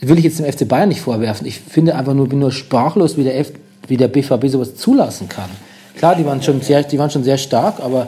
[0.00, 1.46] will ich jetzt dem FC Bayern nicht vorwerfen.
[1.46, 3.52] Ich finde einfach nur, bin nur sprachlos, wie der, F,
[3.88, 5.50] wie der BVB sowas zulassen kann.
[5.96, 8.06] Klar, die waren schon sehr, die waren schon sehr stark, aber,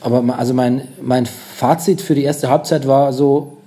[0.00, 3.58] aber also mein, mein Fazit für die erste Halbzeit war so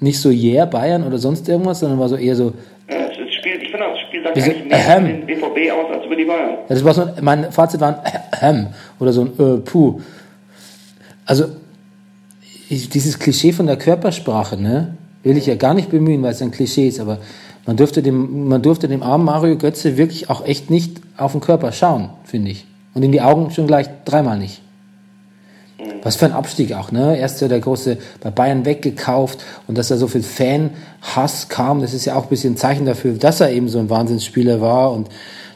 [0.00, 2.52] nicht so yeah Bayern oder sonst irgendwas, sondern war so eher so,
[2.88, 4.50] das Spiel, ich finde, das Spiel sagt Wieso?
[4.50, 6.58] eigentlich mehr über den BVB aus als über die Bayern.
[6.68, 8.66] Das war so, ein- mein Fazit war ein Ahem
[8.98, 10.00] oder so ein äh, Puh.
[11.26, 11.46] Also
[12.68, 16.42] ich, dieses Klischee von der Körpersprache, ne, will ich ja gar nicht bemühen, weil es
[16.42, 17.18] ein Klischee ist, aber
[17.66, 21.40] man dürfte dem, man durfte dem armen Mario Götze wirklich auch echt nicht auf den
[21.40, 22.66] Körper schauen, finde ich.
[22.92, 24.60] Und in die Augen schon gleich dreimal nicht.
[26.02, 27.18] Was für ein Abstieg auch, ne?
[27.18, 31.94] Erst so der große bei Bayern weggekauft und dass da so viel Fan-Hass kam, das
[31.94, 34.92] ist ja auch ein bisschen ein Zeichen dafür, dass er eben so ein Wahnsinnsspieler war
[34.92, 35.08] und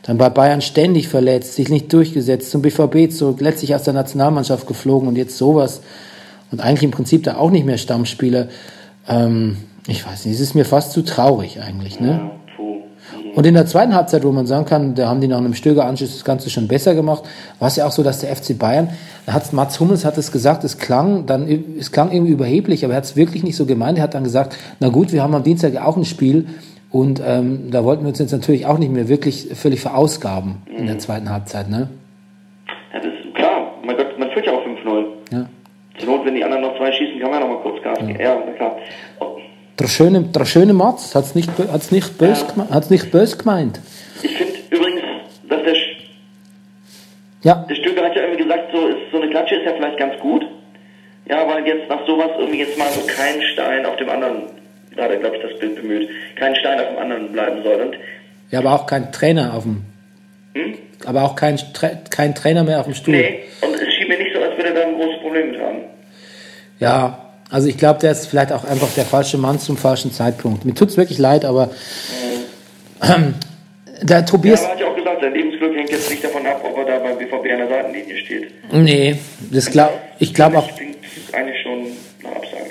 [0.02, 4.66] dann bei Bayern ständig verletzt, sich nicht durchgesetzt, zum BVB zurück, letztlich aus der Nationalmannschaft
[4.66, 5.82] geflogen und jetzt sowas
[6.50, 8.48] und eigentlich im Prinzip da auch nicht mehr Stammspieler.
[9.08, 12.08] Ähm, ich weiß nicht, es ist mir fast zu traurig eigentlich, ne?
[12.10, 12.82] Ja, puh.
[13.34, 16.12] Und in der zweiten Halbzeit, wo man sagen kann, da haben die nach einem Stöger-Anschluss
[16.12, 17.24] das Ganze schon besser gemacht,
[17.58, 18.90] war es ja auch so, dass der FC Bayern,
[19.26, 22.94] da hat Mats Hummels hat es gesagt, es klang dann, es klang irgendwie überheblich, aber
[22.94, 23.98] er hat es wirklich nicht so gemeint.
[23.98, 26.46] Er hat dann gesagt, na gut, wir haben am Dienstag auch ein Spiel
[26.90, 30.86] und ähm, da wollten wir uns jetzt natürlich auch nicht mehr wirklich völlig verausgaben in
[30.86, 31.88] der zweiten Halbzeit, ne?
[32.92, 33.72] Ja, das ist klar.
[33.84, 35.04] Mein Gott, man führt ja auch 5-0.
[35.32, 35.48] Ja.
[35.97, 37.98] Zur Not, wenn die anderen noch zwei schießen, kann man ja noch mal kurz Gas
[37.98, 38.18] geben.
[38.20, 38.76] Ja, na klar.
[39.78, 43.80] Der schöne, der schöne Mats hat's nicht, bö- hat's nicht bös, geme- hat's nicht gemeint.
[44.22, 45.02] Ich finde übrigens,
[45.48, 45.96] dass der, Sch-
[47.44, 49.98] Ja, der Stöger hat ja irgendwie gesagt, so, ist, so eine Klatsche ist ja vielleicht
[49.98, 50.44] ganz gut.
[51.28, 54.44] Ja, weil jetzt nach sowas irgendwie jetzt mal so kein Stein auf dem anderen,
[54.96, 57.80] da hat er, glaube ich, das Bild bemüht, kein Stein auf dem anderen bleiben soll.
[57.82, 57.96] Und
[58.50, 59.84] ja, aber auch kein Trainer auf dem,
[61.06, 61.56] aber auch kein,
[62.10, 63.14] kein Trainer mehr auf dem Stuhl.
[63.14, 65.60] nee, und es schien mir nicht so, als würde er da ein großes Problem mit
[65.60, 65.76] haben.
[66.80, 67.18] Ja,
[67.50, 70.64] also ich glaube, der ist vielleicht auch einfach der falsche Mann zum falschen Zeitpunkt.
[70.64, 71.70] Mir tut's wirklich leid, aber
[73.02, 73.34] ähm,
[74.02, 74.60] der Ja, Tobias.
[74.60, 76.84] aber er hat ja auch gesagt, sein Lebensglück hängt jetzt nicht davon ab, ob er
[76.84, 78.52] da beim BVB an der Seitenlinie steht.
[78.72, 79.18] nee,
[79.50, 80.68] das glaub, ich glaube auch.
[80.76, 80.96] Klingt
[81.32, 81.84] eigentlich schon
[82.22, 82.70] nach Absage.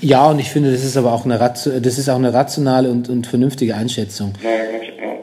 [0.00, 3.08] Ja, und ich finde, das ist aber auch eine, das ist auch eine rationale und,
[3.08, 4.32] und vernünftige Einschätzung.
[4.42, 4.56] Naja,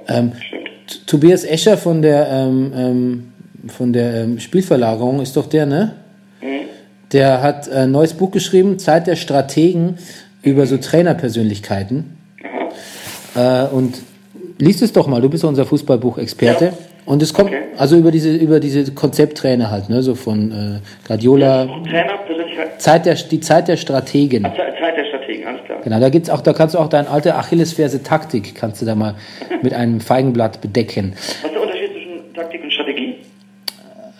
[0.07, 0.17] ja.
[0.19, 1.07] Ähm, Stimmt.
[1.07, 3.33] Tobias Escher von der, ähm, ähm,
[3.69, 5.95] von der ähm, Spielverlagerung ist doch der, ne?
[7.11, 9.97] Der hat ein neues Buch geschrieben, Zeit der Strategen,
[10.41, 12.17] über so Trainerpersönlichkeiten.
[13.35, 13.95] Äh, und
[14.59, 16.65] liest es doch mal, du bist ja unser Fußballbuchexperte.
[16.65, 16.73] Ja.
[17.05, 17.63] Und es kommt Okay.
[17.77, 21.67] also über diese über diese Konzepttrainer halt, ne, so von äh, Guardiola.
[22.25, 24.43] Persönlichkeit, Zeit der die Zeit der Strategen.
[24.43, 25.77] Zeit Zeit der Strategen, alles klar.
[25.83, 28.95] Genau, da gibt's auch, da kannst du auch deine alte Achillesferse Taktik kannst du da
[28.95, 29.13] mal
[29.61, 31.13] mit einem Feigenblatt bedecken.
[31.15, 33.15] Was ist der Unterschied zwischen Taktik und Strategie?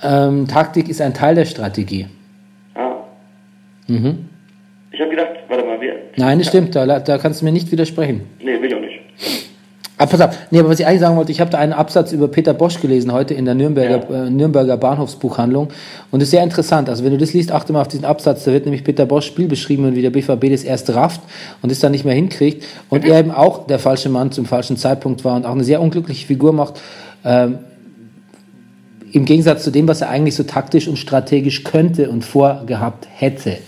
[0.04, 2.06] Ähm, Taktik ist ein Teil der Strategie.
[3.88, 4.26] Mhm.
[4.92, 5.94] Ich habe gedacht, warte mal, wir.
[6.16, 8.22] Nein, das stimmt, da, da kannst du mir nicht widersprechen.
[8.40, 9.00] Nee, will ich auch nicht.
[9.98, 10.38] Ah, pass auf.
[10.52, 12.82] Nee, aber was ich eigentlich sagen wollte, ich habe da einen Absatz über Peter Bosch
[12.82, 15.70] gelesen heute in der Nürnberger, äh, Nürnberger Bahnhofsbuchhandlung.
[16.12, 16.90] Und das ist sehr interessant.
[16.90, 19.26] Also wenn du das liest, achte mal auf diesen Absatz, da wird nämlich Peter Bosch
[19.26, 21.22] Spiel beschrieben und wie der BVB das erst rafft
[21.62, 22.66] und es dann nicht mehr hinkriegt.
[22.90, 25.82] Und er eben auch der falsche Mann zum falschen Zeitpunkt war und auch eine sehr
[25.82, 26.82] unglückliche Figur macht.
[27.24, 27.60] Ähm,
[29.14, 33.60] Im Gegensatz zu dem, was er eigentlich so taktisch und strategisch könnte und vorgehabt hätte.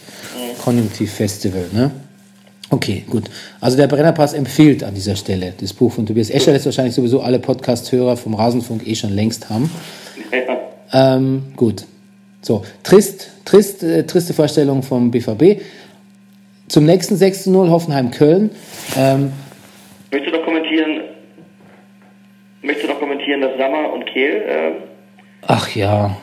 [0.63, 1.91] Konjunktiv Festival, ne?
[2.69, 3.29] Okay, gut.
[3.61, 7.21] Also der Brennerpass empfiehlt an dieser Stelle das Buch von Tobias Escher, das wahrscheinlich sowieso
[7.21, 9.71] alle Podcast-Hörer vom Rasenfunk eh schon längst haben.
[10.31, 11.15] Ja.
[11.15, 11.85] Ähm, gut.
[12.41, 15.61] So, trist, trist, äh, triste Vorstellung vom BVB.
[16.67, 18.51] Zum nächsten 6 zu 0 Hoffenheim-Köln.
[18.97, 19.31] Ähm,
[20.11, 21.01] Möchtest du noch kommentieren,
[22.61, 24.71] möchtest du noch kommentieren, dass Sammer und Kehl, äh,
[25.41, 26.17] ach ja.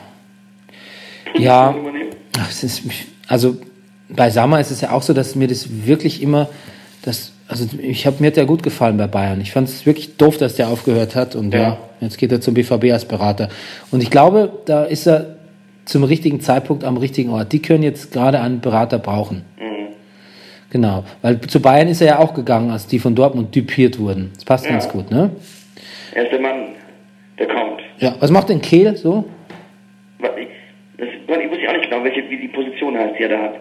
[1.37, 1.75] Ja.
[2.39, 2.83] Ach, ist,
[3.27, 3.57] also
[4.09, 6.49] bei Sammer ist es ja auch so, dass mir das wirklich immer,
[7.03, 9.41] das, also ich habe mir hat der gut gefallen bei Bayern.
[9.41, 11.59] Ich fand es wirklich doof, dass der aufgehört hat und ja.
[11.61, 11.77] Ja.
[12.01, 13.49] jetzt geht er zum BVB als Berater.
[13.91, 15.35] Und ich glaube, da ist er
[15.85, 17.51] zum richtigen Zeitpunkt am richtigen Ort.
[17.53, 19.43] Die können jetzt gerade einen Berater brauchen.
[20.71, 24.31] Genau, weil zu Bayern ist er ja auch gegangen, als die von Dortmund düpiert wurden.
[24.35, 24.71] Das passt Ja.
[24.71, 25.29] ganz gut, ne?
[26.13, 26.69] Er ist der Mann,
[27.39, 27.81] der kommt.
[27.99, 29.23] Ja, was macht denn Kehl so?
[30.19, 30.47] Ich,
[30.97, 33.53] das, ich weiß auch nicht genau, welche, wie die Position heißt, die er da hat.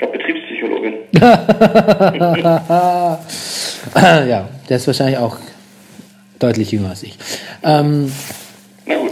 [0.00, 0.94] Ich glaube, Betriebspsychologin.
[4.28, 5.36] ja, der ist wahrscheinlich auch
[6.38, 7.18] deutlich jünger als ich.
[7.64, 8.12] Ähm,
[8.86, 9.10] Na gut.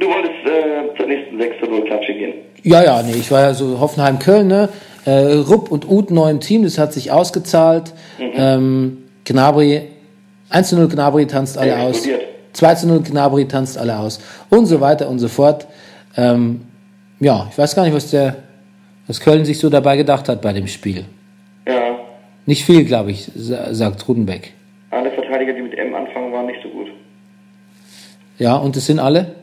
[0.00, 2.32] Du wolltest äh, zur nächsten 6 zu 0 Klatsche gehen.
[2.62, 4.70] Ja, ja, nee, ich war ja so Hoffenheim-Köln, ne?
[5.04, 7.92] Äh, Rupp und Uth neu im Team, das hat sich ausgezahlt.
[8.18, 9.82] Ähm, Gnabry,
[10.48, 11.96] 1 zu 0 Gnabry tanzt alle Ja, aus.
[11.96, 12.22] explodiert.
[12.54, 14.20] 2 zu 0 Gnabry tanzt alle aus.
[14.48, 15.66] Und so weiter und so fort.
[16.16, 16.62] Ähm,
[17.20, 18.36] ja, ich weiß gar nicht, was der,
[19.06, 21.04] was Köln sich so dabei gedacht hat bei dem Spiel.
[21.66, 21.98] Ja.
[22.46, 24.52] Nicht viel, glaube ich, sa- sagt Rudenbeck.
[24.90, 26.88] Alle Verteidiger, die mit M anfangen, waren nicht so gut.
[28.38, 29.34] Ja, und es sind alle?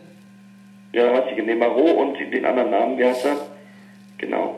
[0.94, 3.38] Ja, weiß ich, den Marot und den anderen Namen, wie heißt er?
[4.18, 4.56] Genau.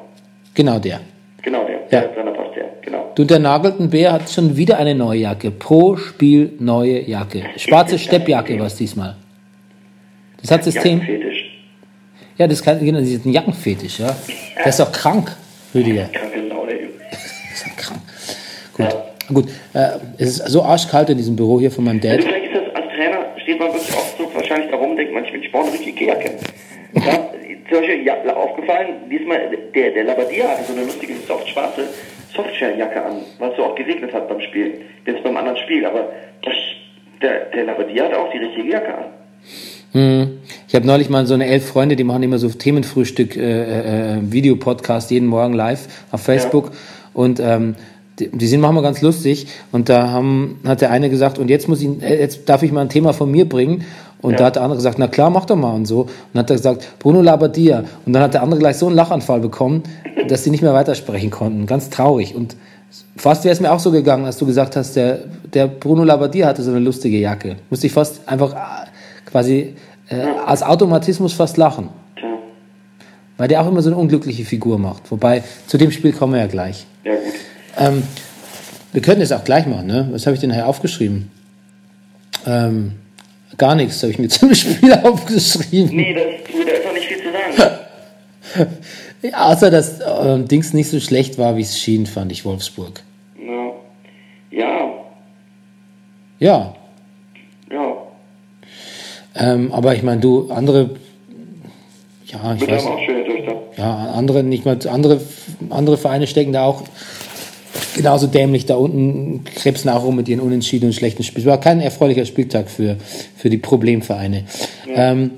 [0.53, 0.99] Genau der.
[1.41, 1.75] Genau, der.
[1.91, 2.07] Ja.
[2.07, 2.65] Der, seiner passt der.
[2.81, 3.11] Genau.
[3.15, 5.51] Du, der Nageltenbär hat schon wieder eine neue Jacke.
[5.51, 7.43] Pro Spiel neue Jacke.
[7.57, 9.15] Schwarze Steppjacke war es diesmal.
[10.41, 11.01] Das hat System.
[11.01, 11.32] Fetisch.
[12.37, 14.15] Ja, das kann, genau, diesen Jackenfetisch, ja.
[14.57, 15.35] Der ist doch krank,
[15.73, 16.09] Rüdiger.
[16.11, 16.73] Kranke Laune.
[17.11, 18.01] Das ist doch krank.
[18.75, 19.49] Gut, gut.
[19.73, 22.23] Äh, es ist so arschkalt in diesem Büro hier von meinem Also Dad.
[22.23, 25.23] vielleicht ist das als Trainer, steht man wirklich oft so wahrscheinlich da rum, denkt man,
[25.25, 26.31] ich brauche eine richtige Jacke.
[26.95, 27.29] Ja,
[27.69, 29.39] zum Beispiel ja, aufgefallen, diesmal,
[29.73, 31.87] der, der Labadia hatte so eine lustige, soft schwarze
[32.35, 34.81] Softshell-Jacke an, weil es so auch geregnet hat beim Spiel.
[35.05, 36.09] Jetzt beim anderen Spiel, aber
[36.43, 36.53] das,
[37.21, 39.05] der, der Labadia hat auch die richtige Jacke an.
[39.91, 40.32] Hm.
[40.73, 44.17] Ich habe neulich mal so eine elf Freunde, die machen immer so Themenfrühstück, äh, äh,
[44.23, 46.71] Videopodcast jeden Morgen live auf Facebook.
[47.13, 47.75] Und ähm,
[48.17, 49.45] die, die sind manchmal ganz lustig.
[49.71, 52.71] Und da haben, hat der eine gesagt, und jetzt muss ich, äh, jetzt darf ich
[52.71, 53.85] mal ein Thema von mir bringen.
[54.19, 56.01] Und da hat der andere gesagt, na klar, mach doch mal und so.
[56.01, 57.83] Und dann hat er gesagt, Bruno Labbadia.
[58.07, 59.83] Und dann hat der andere gleich so einen Lachanfall bekommen,
[60.27, 61.67] dass sie nicht mehr weitersprechen konnten.
[61.67, 62.33] Ganz traurig.
[62.33, 62.55] Und
[63.15, 65.19] fast wäre es mir auch so gegangen, als du gesagt hast, der,
[65.53, 67.57] der Bruno Labbadia hatte so eine lustige Jacke.
[67.69, 69.75] Musste ich fast einfach äh, quasi
[70.09, 71.89] äh, als Automatismus fast lachen.
[72.15, 72.27] Tja,
[73.37, 75.11] Weil der auch immer so eine unglückliche Figur macht.
[75.11, 76.85] Wobei, zu dem Spiel kommen wir ja gleich.
[77.03, 77.33] ja gut.
[77.77, 78.03] Ähm,
[78.91, 80.07] wir könnten es auch gleich machen, ne?
[80.11, 81.31] Was habe ich denn hier aufgeschrieben?
[82.45, 82.93] Ähm,
[83.57, 85.95] gar nichts habe ich mir zum Spiel aufgeschrieben.
[85.95, 86.23] Nee, das,
[86.65, 88.67] da ist auch nicht viel zu sagen.
[89.23, 93.01] Ja, außer, dass ähm, Dings nicht so schlecht war, wie es schien, fand ich Wolfsburg.
[93.39, 93.71] Ja,
[94.51, 94.89] ja,
[96.39, 96.75] Ja,
[97.71, 98.02] ja.
[99.35, 100.91] Ähm, aber ich meine, du, andere,
[102.25, 103.55] ja, ich Wir weiß auch schöne Töchter.
[103.77, 105.21] Ja, andere nicht mal andere
[105.69, 106.83] andere Vereine stecken da auch
[107.95, 111.45] genauso dämlich da unten, krebsen auch rum mit ihren unentschiedenen und schlechten Spielen.
[111.45, 112.97] Es war kein erfreulicher Spieltag für,
[113.35, 114.45] für die Problemvereine.
[114.87, 115.31] Ähm,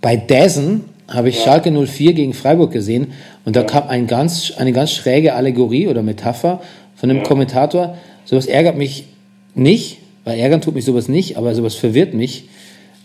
[0.00, 3.08] bei Dessen habe ich Schalke 04 gegen Freiburg gesehen
[3.44, 6.60] und da kam ein ganz, eine ganz schräge Allegorie oder Metapher
[6.96, 7.96] von einem Kommentator.
[8.24, 9.06] Sowas ärgert mich
[9.54, 12.48] nicht, weil ärgern tut mich sowas nicht, aber sowas verwirrt mich,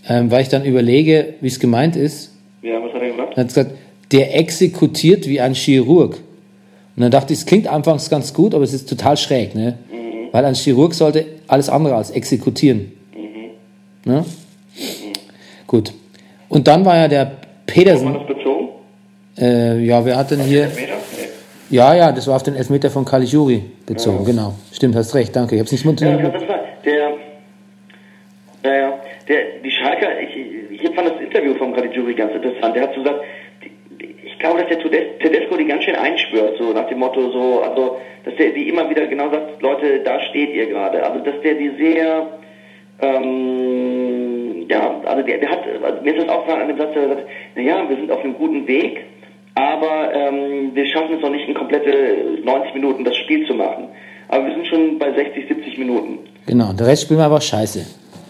[0.08, 3.38] ähm, weil ich dann überlege, wie es gemeint ist Ja, was hat er gesagt?
[3.38, 3.72] dann hat gesagt,
[4.12, 6.18] der exekutiert wie ein Chirurg.
[6.96, 9.78] Und dann dachte ich, es klingt anfangs ganz gut, aber es ist total schräg, ne?
[10.34, 12.92] Weil ein Chirurg sollte alles andere als exekutieren.
[14.06, 14.26] Ne?
[15.68, 15.94] Gut.
[16.50, 17.32] Und dann war ja der War
[17.66, 18.70] Petersen, das bezogen?
[19.38, 20.78] äh, ja, wer hat denn hier, Meter?
[21.70, 21.76] Nee.
[21.76, 24.54] ja, ja, das war auf den Elfmeter von Caligiuri bezogen, genau.
[24.74, 25.56] Stimmt, hast recht, danke.
[25.56, 26.10] Ich habe es nicht munter.
[26.10, 26.18] Ja.
[26.84, 27.10] Der,
[28.64, 28.94] ja, ja,
[29.28, 30.36] der, die Schalker, ich,
[30.72, 32.76] ich fand das Interview vom Caligiuri ganz interessant.
[32.76, 33.22] Der hat so gesagt,
[34.24, 37.98] ich glaube, dass der Tedesco die ganz schön einschwört, so nach dem Motto, so, also,
[38.26, 41.04] dass der die immer wieder genau sagt, Leute, da steht ihr gerade.
[41.04, 42.28] Also, dass der die sehr,
[43.02, 47.10] ähm, ja, also der, der hat, also mir ist das aufgefallen an dem Satz, der
[47.10, 49.02] sagt, naja, wir sind auf einem guten Weg,
[49.56, 53.90] aber ähm, wir schaffen es noch nicht in komplette 90 Minuten das Spiel zu machen.
[54.30, 56.20] Aber wir sind schon bei 60, 70 Minuten.
[56.48, 57.86] Genau, der Rest spielen wir einfach scheiße.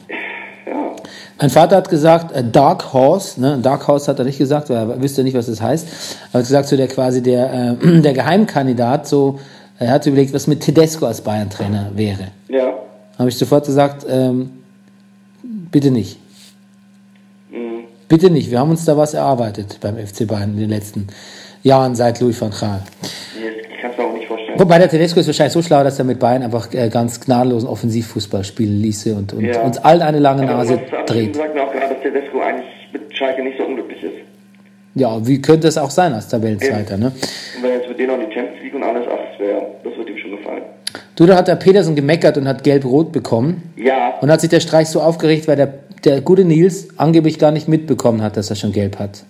[0.66, 0.96] Ja.
[1.40, 3.60] Mein Vater hat gesagt, a Dark Horse, ne?
[3.62, 5.88] Dark Horse hat er nicht gesagt, weil er wüsste nicht, was das heißt.
[6.32, 9.40] Er hat gesagt, so der quasi der, äh, der Geheimkandidat, so,
[9.80, 12.28] er hat überlegt, was mit Tedesco als Bayern-Trainer wäre.
[12.50, 12.74] Ja.
[13.18, 14.52] Habe ich sofort gesagt, ähm,
[15.44, 16.20] bitte nicht.
[17.50, 17.86] Mhm.
[18.08, 21.08] Bitte nicht, wir haben uns da was erarbeitet beim FC Bayern in den letzten
[21.64, 22.84] Jahren seit Louis van Gaal.
[23.40, 23.61] Nee,
[24.62, 27.68] Wobei der Tedesco ist wahrscheinlich so schlau, dass er mit Bayern einfach äh, ganz gnadenlosen
[27.68, 29.62] Offensivfußball spielen ließe und, und Ja.
[29.62, 31.36] uns allen eine lange Aber Nase was dreht.
[31.36, 34.14] sagt mir auch gerade, dass Tedesco eigentlich mit Schalke nicht so unglücklich ist.
[34.94, 37.08] Ja, wie könnte es auch sein als Tabellenzweiter, ne?
[37.08, 39.98] Und wenn jetzt mit denen noch die Champions League und alles, ach, das, wär, das
[39.98, 40.62] wird ihm schon gefallen.
[41.16, 43.74] Du, da hat der Petersen gemeckert und hat gelb-rot bekommen.
[43.78, 45.74] Ja, Und hat sich der Streich so aufgeregt, weil der,
[46.06, 49.24] der gute Nils angeblich gar nicht mitbekommen hat, dass er schon gelb hat.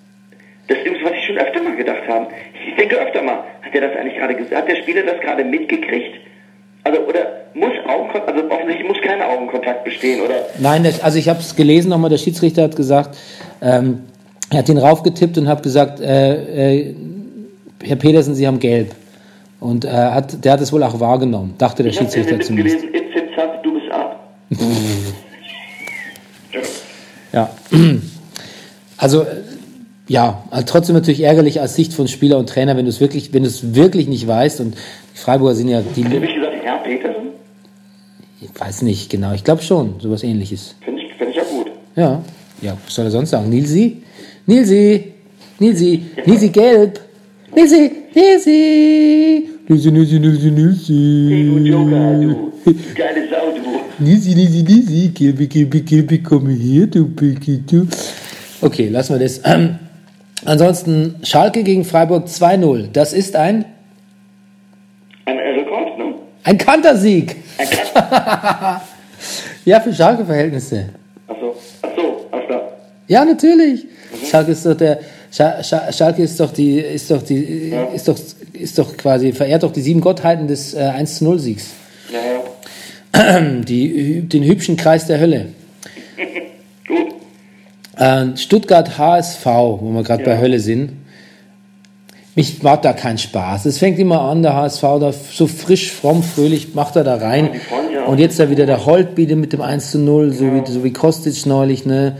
[0.67, 2.27] das ist, was ich schon öfter mal gedacht habe.
[2.67, 3.39] Ich denke öfter mal,
[3.73, 4.55] hat der das eigentlich gerade?
[4.55, 6.15] Hat der Spieler das gerade mitgekriegt?
[6.83, 10.45] Also, oder muss Augenkontakt, also offensichtlich muss kein Augenkontakt bestehen, oder?
[10.59, 13.17] Nein, also ich habe es gelesen nochmal, der Schiedsrichter hat gesagt,
[13.61, 14.03] ähm,
[14.49, 16.95] er hat ihn raufgetippt und hat gesagt, äh, äh,
[17.83, 18.95] Herr Petersen, Sie haben gelb.
[19.59, 22.81] Und äh, hat, der hat es wohl auch wahrgenommen, dachte der Ich Schiedsrichter zumindest.
[22.81, 24.29] gelesen, It's It's Up, du bist ab.
[27.33, 27.49] Ja.
[28.97, 29.25] Also,
[30.11, 33.33] ja, also trotzdem natürlich ärgerlich als Sicht von Spieler und Trainer, wenn du es wirklich,
[33.33, 34.59] wenn du es wirklich nicht weißt.
[34.59, 37.27] Und die Freiburger sind ja, die, Habe ich gesagt, Herr Petersen?
[38.41, 40.75] ich weiß nicht genau, ich glaube schon, sowas ähnliches.
[40.83, 41.67] Finde ich, find ich ja gut.
[41.95, 42.21] Ja,
[42.61, 43.49] ja, was soll er sonst sagen?
[43.49, 44.01] Nilsi?
[44.47, 45.13] Nilsi?
[45.59, 46.03] Nilsi?
[46.25, 46.99] Nilsi gelb?
[47.55, 47.91] Nilsi?
[48.13, 49.47] Nilsi?
[49.69, 50.19] Nüssi, Nüssi,
[50.51, 52.51] Nüssi, Hey, du Joker, du.
[52.95, 54.03] Geile Sau, du.
[54.03, 57.87] Nisi, nisi, nisi, Kilby, Kilby, Kilby, komm her, du Piki, du.
[58.61, 59.39] Okay, lassen wir das.
[59.45, 59.75] Ähm,
[60.45, 62.89] ansonsten Schalke gegen Freiburg 2-0.
[62.91, 63.65] Das ist ein,
[65.25, 66.15] Ein Rekord, ne?
[66.43, 67.37] ein Kantersieg.
[67.57, 68.81] Ein Krass.
[69.63, 70.89] Ja, für Schalke-Verhältnisse.
[71.27, 72.61] Achso, achso, alles klar.
[73.07, 73.85] Ja, natürlich.
[74.27, 74.99] Schalke ist doch der,
[75.31, 78.17] Scha Scha Schalke ist doch die, ist doch die, ist doch,
[78.53, 81.67] ist doch quasi, verehrt doch die sieben Gottheiten des äh, 1-0-Siegs.
[82.11, 83.39] Ja, ja.
[83.63, 85.47] Die, den hübschen Kreis der Hölle.
[88.01, 90.29] Äh, Stuttgart HSV, wo wir gerade Ja.
[90.29, 90.93] bei Hölle sind.
[92.35, 93.65] Mich macht da keinen Spaß.
[93.65, 97.49] Es fängt immer an, der HSV da so frisch, fromm, fröhlich macht er da rein.
[97.93, 98.05] ja.
[98.05, 100.91] Und jetzt da wieder der Holtbiede mit dem 1 zu 0, so, wie, so wie
[100.93, 102.17] Kostic neulich, ne?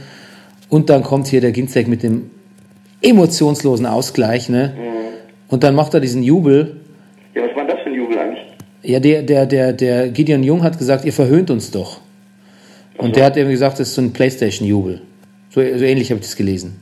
[0.70, 2.30] Und dann kommt hier der Ginzek mit dem
[3.02, 4.74] emotionslosen Ausgleich, ne?
[4.78, 4.84] Mhm.
[5.50, 6.76] Und dann macht er diesen Jubel.
[7.34, 8.40] Ja, was war das für ein Jubel eigentlich?
[8.84, 12.00] Ja, der, der, der, der Gideon Jung hat gesagt, ihr verhöhnt uns doch.
[12.98, 15.02] Und der hat irgendwie gesagt, das ist so ein Playstation-Jubel.
[15.54, 16.80] So, so ähnlich habe ich das gelesen.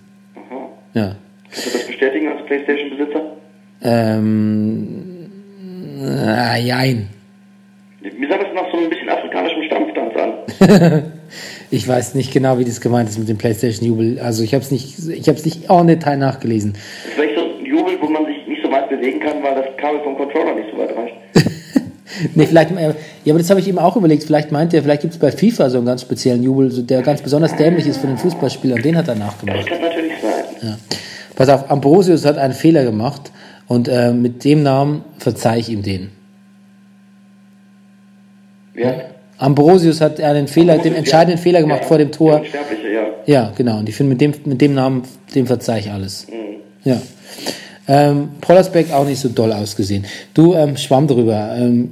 [0.94, 1.16] Ja.
[1.52, 3.22] Kannst du das bestätigen als Playstation-Besitzer?
[3.82, 5.32] Ähm,
[6.04, 7.10] ah, jein.
[8.02, 11.04] Mir sah das nach so ein bisschen afrikanischem Stammtanz an.
[11.72, 14.20] Ich weiß nicht genau, wie das gemeint ist mit dem PlayStation-Jubel.
[14.20, 16.74] Also ich habe es nicht, ich habe es nicht en Detail nachgelesen.
[16.74, 19.54] Das ist vielleicht so ein Jubel, wo man sich nicht so weit bewegen kann, weil
[19.54, 21.14] das Kabel vom Controller nicht so weit reicht.
[22.36, 24.24] Nee, vielleicht, äh, ja, aber das habe ich eben auch überlegt.
[24.24, 27.22] Vielleicht meint er, vielleicht gibt es bei FIFA so einen ganz speziellen Jubel, der ganz
[27.22, 28.76] besonders dämlich ist für den Fußballspieler.
[28.76, 29.68] Und den hat er Das nachgemacht.
[29.68, 30.70] kann natürlich sein.
[30.70, 30.78] Ja.
[31.36, 33.32] Pass auf, Ambrosius hat einen Fehler gemacht
[33.68, 36.10] und äh, mit dem Namen verzeih ich ihm den.
[38.76, 38.94] Ja.
[39.38, 42.32] Ambrosius hat einen Fehler, den entscheidenden Fehler gemacht ja, vor dem Tor.
[42.32, 43.04] Der Unsterbliche, ja.
[43.26, 43.80] Ja, genau.
[43.80, 45.04] Und ich finde, mit dem, mit dem Namen,
[45.34, 46.28] dem verzeih ich alles.
[46.84, 47.02] Ja.
[47.90, 50.06] Ähm, Pollersbeck auch nicht so doll ausgesehen.
[50.36, 51.56] Du, ähm, schwamm drüber.
[51.58, 51.90] Ähm,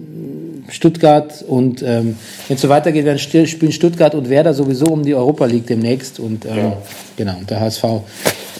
[0.70, 5.04] Stuttgart und ähm, wenn es so weitergeht, werden still, spielen Stuttgart und Werder sowieso um
[5.04, 6.20] die Europa League demnächst.
[6.20, 6.78] Und ähm, Ja.
[7.16, 7.84] genau, und der HSV,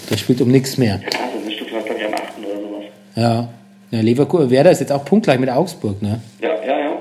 [0.10, 1.00] der spielt um nichts mehr.
[1.00, 2.22] Krass, das ist Stuttgart, glaube ich, am 8.
[2.40, 2.84] oder sowas.
[3.16, 3.48] Ja.
[3.92, 6.22] ja Leverkusen, Werder ist jetzt auch punktgleich mit Augsburg, ne?
[6.42, 6.92] Ja, ja, ja.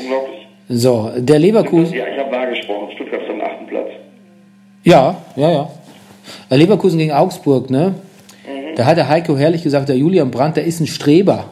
[0.00, 0.46] Unglaublich.
[0.70, 1.94] So, der Leverkusen.
[1.94, 2.88] Ja, ich habe wahr gesprochen.
[2.94, 3.66] Stuttgart ist am 8.
[3.68, 3.88] Platz.
[4.84, 5.70] Ja, ja, ja.
[6.50, 7.94] Leverkusen gegen Augsburg, ne?
[8.76, 11.50] Da hat der Heiko herrlich gesagt, der Julian Brandt, der ist ein Streber.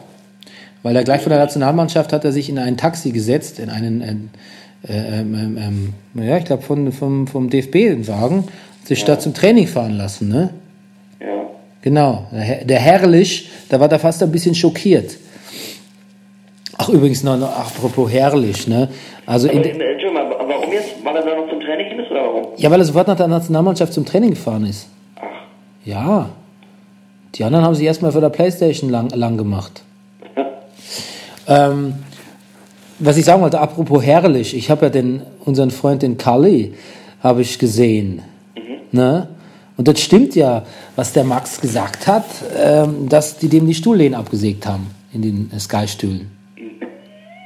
[0.81, 4.01] Weil er gleich von der Nationalmannschaft hat er sich in ein Taxi gesetzt, in einen,
[4.01, 8.45] äh, äh, ähm, ähm, ähm, ja, ich glaube von, vom, vom DFB einen Wagen,
[8.83, 10.49] sich statt zum Training fahren lassen, ne?
[11.21, 11.27] Ja.
[11.81, 12.27] Genau.
[12.33, 15.17] Der, der Herrlich, da war da fast ein bisschen schockiert.
[16.77, 18.89] Ach, übrigens noch, noch apropos herrlich, ne?
[19.25, 20.89] Also in, Aber, äh, Entschuldigung warum jetzt?
[21.01, 22.47] Weil er da noch zum Training hin ist oder warum?
[22.57, 24.89] ja, weil er sofort nach der Nationalmannschaft zum Training gefahren ist.
[25.15, 25.23] Ach,
[25.85, 26.29] Ja.
[27.35, 29.81] Die anderen haben sich erstmal für der Playstation lang, lang gemacht.
[31.47, 31.95] ähm,
[32.99, 36.73] was ich sagen wollte, apropos herrlich, ich habe ja den, unseren Freund, den Kali,
[37.21, 38.21] habe ich gesehen.
[38.91, 39.29] Ne?
[39.77, 40.63] Und das stimmt ja,
[40.95, 45.51] was der Max gesagt hat, ähm, dass die dem die Stuhllehnen abgesägt haben in den
[45.51, 46.29] äh, Sky-Stühlen.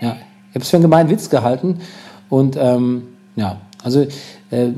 [0.02, 0.18] Ja,
[0.50, 1.80] ich habe es für einen gemeinen Witz gehalten.
[2.30, 3.04] Und ähm,
[3.38, 4.02] ja, also
[4.52, 4.72] äh,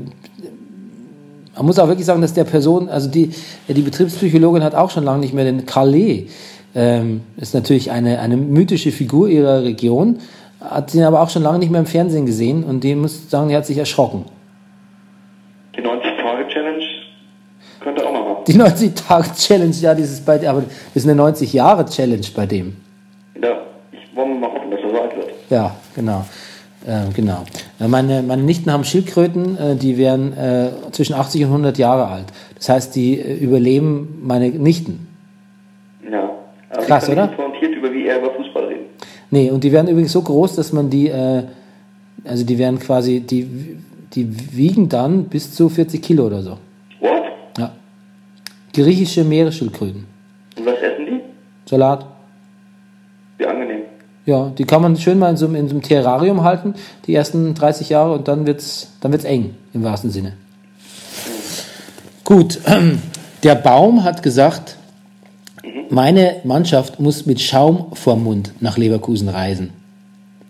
[1.60, 3.32] man muss auch wirklich sagen, dass der Person, also die,
[3.68, 6.28] die Betriebspsychologin hat auch schon lange nicht mehr den Calais,
[6.74, 10.20] ähm, ist natürlich eine, eine mythische Figur ihrer Region,
[10.58, 13.50] hat sie aber auch schon lange nicht mehr im Fernsehen gesehen und die muss sagen,
[13.50, 14.24] die hat sich erschrocken.
[15.76, 16.84] die 90-Tage-Challenge
[17.80, 18.44] könnte auch mal machen.
[18.46, 20.62] Die 90-Tage-Challenge, ja, dieses bei, aber
[20.94, 22.76] das ist eine 90-Jahre-Challenge bei dem.
[23.42, 23.58] Ja,
[23.92, 25.28] ich wollen wir mal hoffen, dass er so alt wird.
[25.50, 26.24] Ja, genau.
[26.86, 27.44] Ähm, genau.
[27.78, 32.06] Äh, Meine, meine Nichten haben Schildkröten, äh, die wären äh, zwischen 80 und 100 Jahre
[32.06, 32.26] alt.
[32.56, 35.06] Das heißt, die äh, überleben meine Nichten.
[36.10, 36.30] Ja.
[36.70, 37.26] Aber Krass, ich oder?
[37.26, 38.84] nicht pointiert über wie er über Fußball reden.
[39.30, 41.42] Nee, und die werden übrigens so groß, dass man die, äh,
[42.24, 43.46] also die werden quasi, die,
[44.14, 46.58] die wiegen dann bis zu 40 Kilo oder so.
[47.00, 47.22] What?
[47.58, 47.72] Ja.
[48.72, 50.06] Griechische Meeresschildkröten.
[50.58, 51.20] Und was essen die?
[51.68, 52.06] Salat.
[54.30, 56.74] Ja, die kann man schön mal in so, einem- in so einem Terrarium halten,
[57.08, 60.34] die ersten 30 Jahre, und dann wird's, dann wird's eng, im wahrsten Sinne.
[62.22, 62.60] Gut,
[63.42, 64.76] der Baum hat gesagt,
[65.88, 69.70] meine Mannschaft muss mit Schaum vorm Mund nach Leverkusen reisen.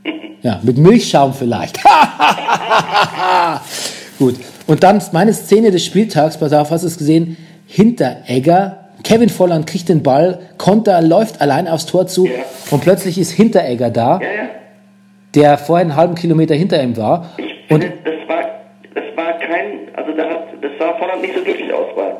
[0.43, 1.78] Ja, mit Milchschaum vielleicht.
[4.18, 4.37] Gut.
[4.66, 7.37] Und dann meine Szene des Spieltags, pass auf, hast du es gesehen?
[7.66, 12.32] Hinteregger, Kevin Volland kriegt den Ball, Konter läuft allein aufs Tor zu Ja.
[12.70, 14.48] und plötzlich ist Hinteregger da, Ja, ja.
[15.34, 17.30] der vorher einen halben Kilometer hinter ihm war.
[17.38, 18.42] Ich Und finde, das war,
[18.94, 22.12] das war kein, also da hat, das sah Volland nicht so glücklich aus, weil,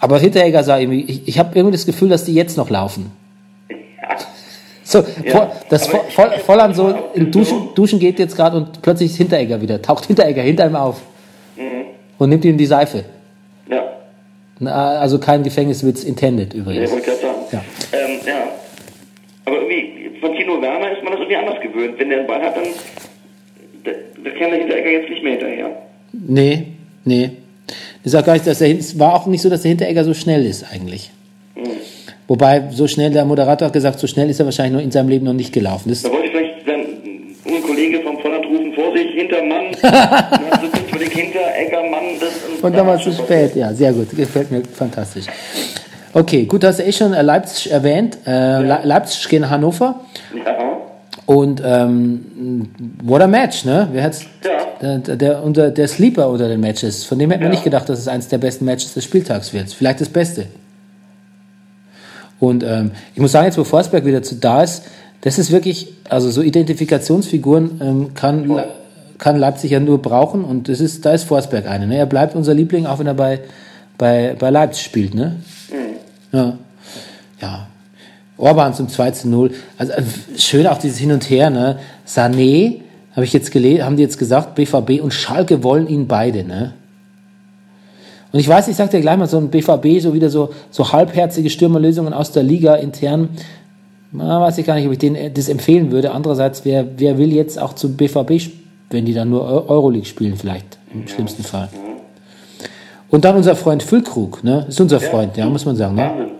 [0.00, 3.10] aber Hinteregger sah irgendwie, ich, ich habe irgendwie das Gefühl, dass die jetzt noch laufen.
[4.86, 8.18] So, Ja, das aber voll, ich- voll, ich- voll an so in Duschen, Duschen geht
[8.18, 9.80] jetzt gerade und plötzlich ist Hinteregger wieder.
[9.80, 11.00] Taucht Hinteregger hinter ihm auf.
[12.18, 13.04] Und nimmt ihm die Seife.
[14.60, 16.90] Ja, Na, Also kein Gefängniswitz intended ja übrigens.
[16.90, 17.44] wollte ich gerade sagen.
[17.52, 17.64] Ja.
[17.92, 18.48] Ähm, ja.
[19.46, 21.98] Aber irgendwie, von Tino Werner ist man das irgendwie anders gewöhnt.
[21.98, 22.64] Wenn der einen Ball hat, dann
[23.84, 23.90] da,
[24.24, 25.70] da kann der Hinteregger jetzt nicht mehr hinterher.
[26.12, 26.66] Nee,
[27.04, 27.30] nee.
[28.04, 30.44] Ich sag gar nicht, dass der, war auch nicht so, dass der Hinteregger so schnell
[30.44, 31.10] ist eigentlich.
[32.26, 35.08] Wobei, so schnell, der Moderator hat gesagt, so schnell ist er wahrscheinlich nur in seinem
[35.10, 35.90] Leben noch nicht gelaufen.
[35.90, 36.80] Das, Da wollte ich vielleicht dann
[37.54, 39.66] ein Kollege vom Volland rufen, Vorsicht, hinter Mann,
[42.64, 43.54] das und dann war es zu spät.
[43.56, 44.10] Ja, sehr gut.
[44.16, 45.26] Gefällt mir fantastisch.
[46.12, 48.18] Okay, gut, hast du eh schon äh, Leipzig erwähnt.
[48.26, 50.00] Äh, Le- Leipzig gegen Hannover.
[50.34, 50.56] Ja,
[51.26, 52.70] Und ähm,
[53.02, 53.88] what a match, ne?
[53.92, 54.24] Wer hat's,
[54.80, 54.98] Ja.
[54.98, 57.04] der, der, unter, der Sleeper unter den Matches.
[57.04, 57.52] Von dem hätten wir Ja.
[57.54, 59.72] nicht gedacht, dass es eines der besten Matches des Spieltags wird.
[59.72, 60.46] Vielleicht das Beste.
[62.40, 64.84] Und ähm, ich muss sagen, jetzt wo Forsberg wieder zu da ist,
[65.22, 68.52] das ist wirklich, also so Identifikationsfiguren ähm, kann,
[69.18, 71.86] kann Leipzig ja nur brauchen und das ist, da ist Forsberg eine.
[71.86, 71.96] Ne?
[71.96, 73.40] Er bleibt unser Liebling, auch wenn er bei,
[73.98, 75.14] bei, bei Leipzig spielt.
[75.14, 75.36] Ne?
[76.32, 76.58] Ja.
[77.40, 77.66] ja.
[78.36, 79.52] Orban zum 2 zu 0.
[79.78, 80.02] Also äh,
[80.36, 81.50] schön auch dieses Hin und Her.
[81.50, 81.78] Ne?
[82.06, 82.80] Sané,
[83.12, 86.42] habe ich jetzt gelesen, haben die jetzt gesagt, BVB und Schalke wollen ihn beide.
[86.42, 86.74] Ne?
[88.32, 90.92] Und ich weiß, ich sag dir gleich mal, so ein BVB, so wieder so, so
[90.92, 93.28] halbherzige Stürmerlösungen aus der Liga intern,
[94.10, 96.10] na, weiß ich gar nicht, ob ich denen äh, das empfehlen würde.
[96.12, 100.06] Andererseits, wer, wer will jetzt auch zu BVB, sp- wenn die dann nur Eu- Euroleague
[100.06, 101.68] spielen, vielleicht, im schlimmsten Fall.
[103.08, 104.66] Und dann unser Freund Füllkrug, ne?
[104.68, 106.30] Ist unser Freund, ja, muss man sagen, ne?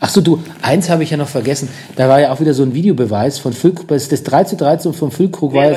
[0.00, 1.68] Ach so, du, eins habe ich ja noch vergessen.
[1.94, 3.86] Da war ja auch wieder so ein Videobeweis von Füllkrug.
[3.88, 5.76] Das das 3 zu 13 von Füllkrug war Ja,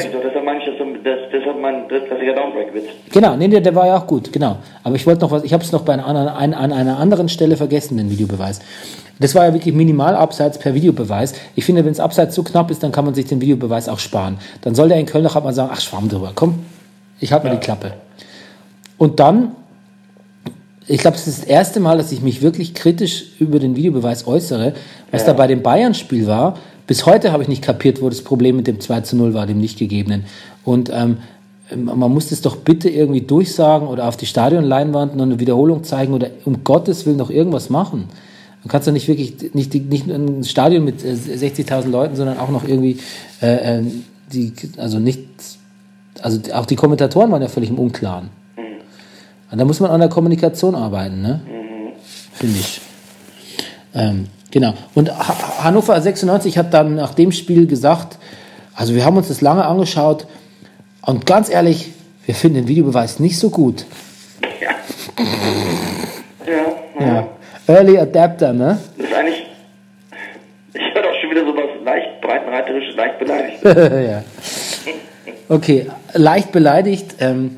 [1.06, 2.86] ja, du- das, deshalb mein drittklassiger Downbreak-Witz.
[3.12, 4.58] Genau, nee, der, der war ja auch gut, genau.
[4.84, 7.30] Aber ich wollte noch was, ich habe es noch bei einer, ein, an einer anderen
[7.30, 8.60] Stelle vergessen, den Videobeweis.
[9.20, 11.34] Das war ja wirklich minimal abseits per Videobeweis.
[11.56, 14.00] Ich finde, wenn es abseits so knapp ist, dann kann man sich den Videobeweis auch
[14.00, 14.38] sparen.
[14.62, 16.60] Dann soll der in Köln doch halt mal sagen, ach, schwamm drüber, komm,
[17.22, 17.94] ich halte mir die Klappe.
[18.98, 19.52] Und dann,
[20.88, 24.28] ich glaube, es ist das erste Mal, dass ich mich wirklich kritisch über den Videobeweis
[24.28, 24.74] äußere,
[25.12, 26.58] was da bei dem Bayern-Spiel war.
[26.88, 29.48] Bis heute habe ich nicht kapiert, wo das Problem mit dem 2 zu 0 war,
[29.48, 30.26] dem nicht gegebenen.
[30.66, 31.18] Und ähm,
[31.74, 36.14] man muss das doch bitte irgendwie durchsagen oder auf die Stadionleinwand noch eine Wiederholung zeigen
[36.14, 38.10] oder um Gottes Willen noch irgendwas machen.
[38.64, 42.40] Man kann doch nicht wirklich, nicht, nicht nur ein Stadion mit äh, 60.000 Leuten, sondern
[42.40, 42.98] auch noch irgendwie,
[43.42, 43.84] äh, äh,
[44.32, 45.24] die, also nicht,
[46.22, 48.30] also auch die Kommentatoren waren ja völlig im Unklaren.
[49.52, 51.42] Und da muss man an der Kommunikation arbeiten, ne?
[52.34, 52.82] Finde ich.
[53.94, 54.74] Ähm, genau.
[54.96, 58.18] Und ha Hannover 96 hat dann nach dem Spiel gesagt,
[58.74, 60.28] also wir haben uns das lange angeschaut
[61.06, 61.92] und ganz ehrlich,
[62.26, 63.86] wir finden den Videobeweis nicht so gut.
[64.62, 64.76] Ja,
[67.00, 67.28] Ja.
[67.68, 68.80] Early Adapter, ne?
[68.98, 69.46] das ist eigentlich,
[70.74, 73.64] ich höre doch schon wieder sowas leicht breitenreiterisch, leicht beleidigt.
[73.64, 74.24] ja.
[75.50, 77.16] Okay, leicht beleidigt.
[77.20, 77.58] Ähm,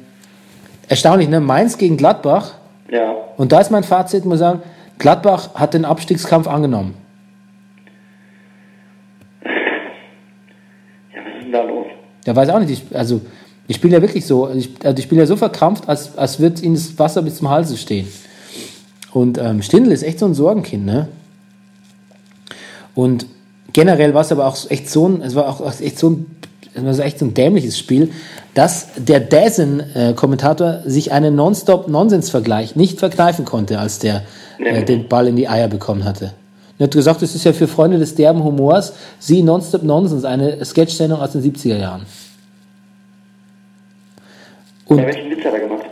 [0.87, 1.39] erstaunlich, ne?
[1.41, 2.53] Mainz gegen Gladbach.
[2.89, 4.61] Ja, Und da ist mein Fazit, muss ich sagen,
[4.97, 6.95] Gladbach hat den Abstiegskampf angenommen.
[9.43, 11.87] ja, was ist denn da los?
[12.27, 13.21] Der weiß auch nicht, die, also
[13.67, 16.61] die spielen ja wirklich so, die, also die spielen ja so verkrampft, als, als wird
[16.61, 18.07] ihnen das Wasser bis zum Halse stehen.
[19.11, 21.07] Und ähm, Stindl ist echt so ein Sorgenkind, ne?
[22.93, 23.25] Und
[23.73, 26.25] generell war es aber auch echt so ein, es war auch echt so ein,
[26.73, 28.11] es war echt so ein dämliches Spiel,
[28.53, 34.23] dass der Dazen-Kommentator sich einen Nonstop-Nonsens-Vergleich nicht verkneifen konnte, als der
[34.59, 36.33] äh, den Ball in die Eier bekommen hatte.
[36.79, 40.63] Er hat gesagt, das ist ja für Freunde des derben Humors, sie Nonstop Nonsens, eine
[40.63, 42.05] Sketch-Sendung aus den 70er Jahren.
[44.85, 45.85] Und Ja, welchen Witz hat er gemacht?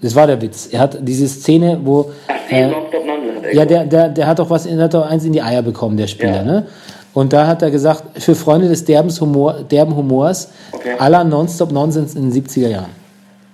[0.00, 0.68] das war der Witz.
[0.70, 4.08] Er hat diese Szene, wo Ach, die äh, Nonstop Nonsense hat er ja, der, der,
[4.08, 6.42] der hat doch was, der hat doch eins in die Eier bekommen, der Spieler, Ja.
[6.44, 6.66] ne?
[7.12, 10.94] Und da hat er gesagt, für Freunde des derbens Humor, derben Humors, Okay.
[10.98, 12.90] aller Nonstop Nonsens in den 70er Jahren.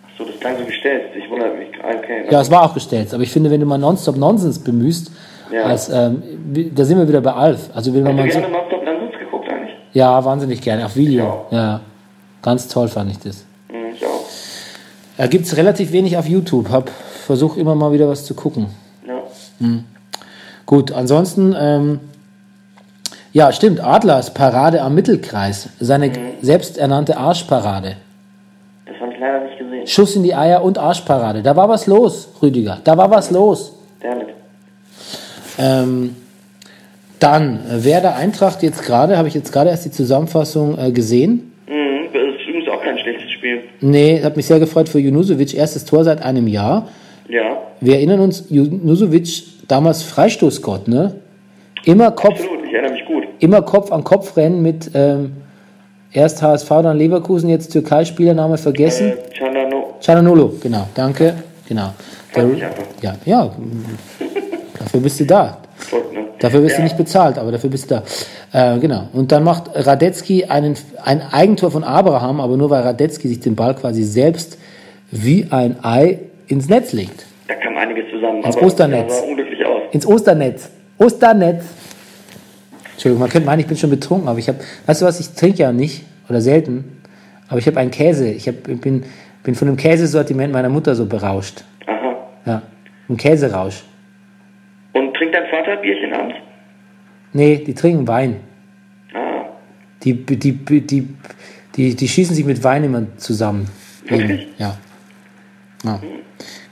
[0.07, 1.03] Ach so, das klang so gestellt.
[1.17, 1.69] Ich wundere mich.
[1.79, 5.11] Okay, Ja, es war auch gestellt, aber ich finde, wenn du mal Nonstop Nonsens bemühst,
[5.53, 5.65] Ja.
[5.65, 6.23] als, ähm,
[6.75, 7.71] da sind wir wieder bei Alf.
[7.75, 9.77] Also wenn man mal so, gerne Nonstop Nonsense geguckt eigentlich?
[9.93, 11.47] ja, wahnsinnig gerne, auf Video.
[11.51, 11.57] Ja.
[11.59, 11.81] Ja,
[12.43, 13.45] ganz toll fand ich das.
[13.69, 14.25] Hm, ich auch.
[15.17, 16.71] Da gibt's relativ wenig auf YouTube.
[16.71, 18.67] Hab versucht immer mal wieder was zu gucken.
[19.07, 19.23] Ja.
[20.67, 22.01] Gut, ansonsten, ähm,
[23.33, 26.15] ja, stimmt, Adlers Parade am Mittelkreis, seine Mhm.
[26.43, 27.97] selbsternannte Arschparade.
[28.87, 29.87] Das habe ich leider nicht gesehen.
[29.87, 31.43] Schuss in die Eier und Arschparade.
[31.43, 32.79] Da war was los, Rüdiger.
[32.83, 33.73] Da war was los.
[34.01, 34.29] Damit.
[35.61, 36.17] Ähm,
[37.19, 41.53] dann, äh, Werder Eintracht jetzt gerade, habe ich jetzt gerade erst die Zusammenfassung äh, gesehen.
[41.69, 43.61] Mhm, das ist übrigens auch kein schlechtes Spiel.
[43.81, 46.89] Nee, hat mich sehr gefreut für Junusovic, erstes Tor seit einem Jahr.
[47.29, 51.15] Ja, Wir erinnern uns, Junusovic, damals Freistoßgott, ne?
[51.85, 52.65] Immer Kopf, absolut.
[52.67, 53.25] Ich erinnere mich gut.
[53.39, 55.33] immer Kopf an Kopf rennen mit ähm,
[56.13, 59.13] erst HSV, dann Leverkusen, jetzt Türkei-Spielername vergessen.
[59.13, 59.95] Äh, Cianano.
[60.01, 61.35] Ciananolo, genau, danke.
[61.69, 61.95] Genau.
[62.35, 62.49] Der,
[63.01, 63.51] ja, ja,
[64.81, 65.59] dafür bist du da.
[65.89, 66.20] Tot, ne?
[66.41, 66.85] Dafür wirst du Ja.
[66.85, 68.03] nicht bezahlt, aber dafür bist du
[68.53, 68.74] da.
[68.74, 69.09] Äh, genau.
[69.12, 73.55] Und dann macht Radetzky einen, ein Eigentor von Abraham, aber nur weil Radetzky sich den
[73.55, 74.59] Ball quasi selbst
[75.11, 76.18] wie ein Ei
[76.49, 77.26] ins Netz legt.
[77.49, 78.43] Da kam einiges zusammen.
[78.43, 79.18] Ins Osternetz.
[79.20, 79.83] Sah unglücklich aus.
[79.93, 80.70] Ins Osternetz.
[80.99, 81.64] Osternetz.
[82.93, 85.31] Entschuldigung, man könnte meinen, ich bin schon betrunken, aber ich habe, weißt du was, ich
[85.31, 87.01] trinke ja nicht oder selten,
[87.49, 88.28] aber ich habe einen Käse.
[88.28, 89.05] Ich, hab, ich bin,
[89.43, 91.64] bin von dem Käsesortiment meiner Mutter so berauscht.
[91.87, 92.14] Aha.
[92.47, 92.62] Ja,
[93.09, 93.83] ein Käserausch.
[94.93, 96.36] Und trinkt dein Vater Bierchen abends?
[97.32, 98.36] Nee, die trinken Wein.
[99.14, 99.45] Ah.
[100.03, 101.09] Die, die, die,
[101.76, 103.68] die, die, schießen sich mit Wein immer zusammen.
[104.07, 104.49] Wirklich?
[104.59, 104.76] Ja.
[105.84, 106.01] ja.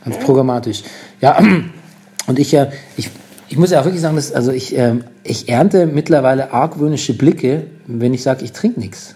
[0.04, 0.82] Ganz programmatisch.
[1.20, 1.38] Ja,
[2.26, 3.10] und ich, ja, ich,
[3.48, 7.66] ich muss ja auch wirklich sagen, dass, also ich, ähm, ich ernte mittlerweile argwöhnische Blicke,
[7.86, 9.14] wenn ich sage, ich trinke nichts.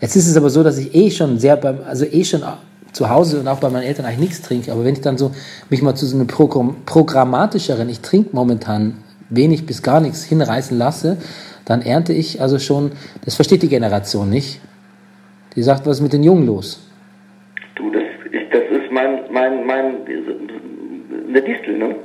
[0.00, 2.42] Jetzt ist es aber so, dass ich eh schon sehr beim, also eh schon
[2.96, 4.72] zu Hause und auch bei meinen Eltern eigentlich nichts trinke.
[4.72, 5.32] Aber wenn ich dann so
[5.68, 10.78] mich mal zu so einem Programm, programmatischeren, ich trinke momentan wenig bis gar nichts hinreißen
[10.78, 11.18] lasse,
[11.66, 12.92] dann ernte ich also schon,
[13.24, 14.62] das versteht die Generation nicht.
[15.54, 16.88] Die sagt, was ist mit den Jungen los?
[17.74, 19.84] Du, das ist, das ist mein, mein, mein,
[21.28, 21.96] eine Distel, ne?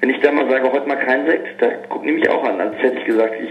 [0.00, 2.60] Wenn ich da mal sage, heute mal kein Sekt, da gucken die mich auch an,
[2.60, 3.50] als hätte ich gesagt, ich,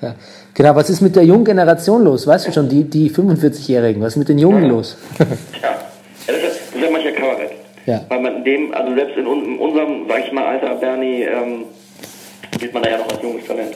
[0.00, 0.14] Ja.
[0.54, 2.26] Genau, was ist mit der jungen Generation los?
[2.26, 4.96] Weißt du schon, die, die 45-Jährigen, was ist mit den Jungen los?
[5.18, 5.26] ja.
[5.26, 5.76] ja
[6.26, 7.50] das, ist, das ist ja mancher Kabarett.
[7.86, 8.04] Ja.
[8.08, 11.64] Weil man dem, also selbst in, in unserem, sag ich mal, Alter, Bernie, ähm,
[12.58, 13.74] gilt man da ja noch als junges Talent.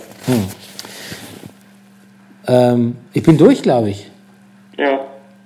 [2.48, 4.10] ähm, ich bin durch, glaube ich.
[4.78, 5.00] Ja,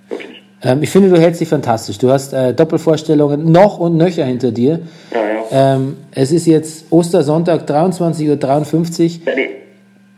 [0.08, 0.42] wirklich.
[0.62, 1.98] Ähm, ich finde, du hältst dich fantastisch.
[1.98, 4.80] Du hast äh, Doppelvorstellungen noch und nöcher hinter dir.
[5.12, 5.74] Ja, ja.
[5.76, 9.26] Ähm, es ist jetzt Ostersonntag, 23.53 Uhr.
[9.26, 9.50] ja nee.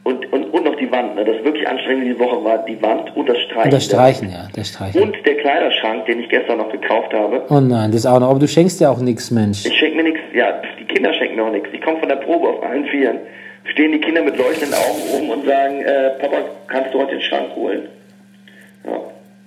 [0.03, 1.25] Und, und, und noch die Wand, ne?
[1.25, 3.65] Das wirklich anstrengende diese Woche war die Wand und das Streichen.
[3.65, 5.03] Und das Streichen, ja, das Streichen.
[5.03, 7.43] Und der Kleiderschrank, den ich gestern noch gekauft habe.
[7.51, 8.31] Oh nein, das auch noch.
[8.31, 9.67] Aber du schenkst ja auch nichts, Mensch.
[9.67, 11.69] Ich schenke mir nichts, ja, die Kinder schenken mir auch nichts.
[11.73, 13.19] Ich komme von der Probe auf allen Vieren.
[13.65, 17.21] Stehen die Kinder mit leuchtenden Augen oben und sagen, äh, Papa, kannst du heute den
[17.21, 17.83] Schrank holen?
[18.87, 19.01] Ja.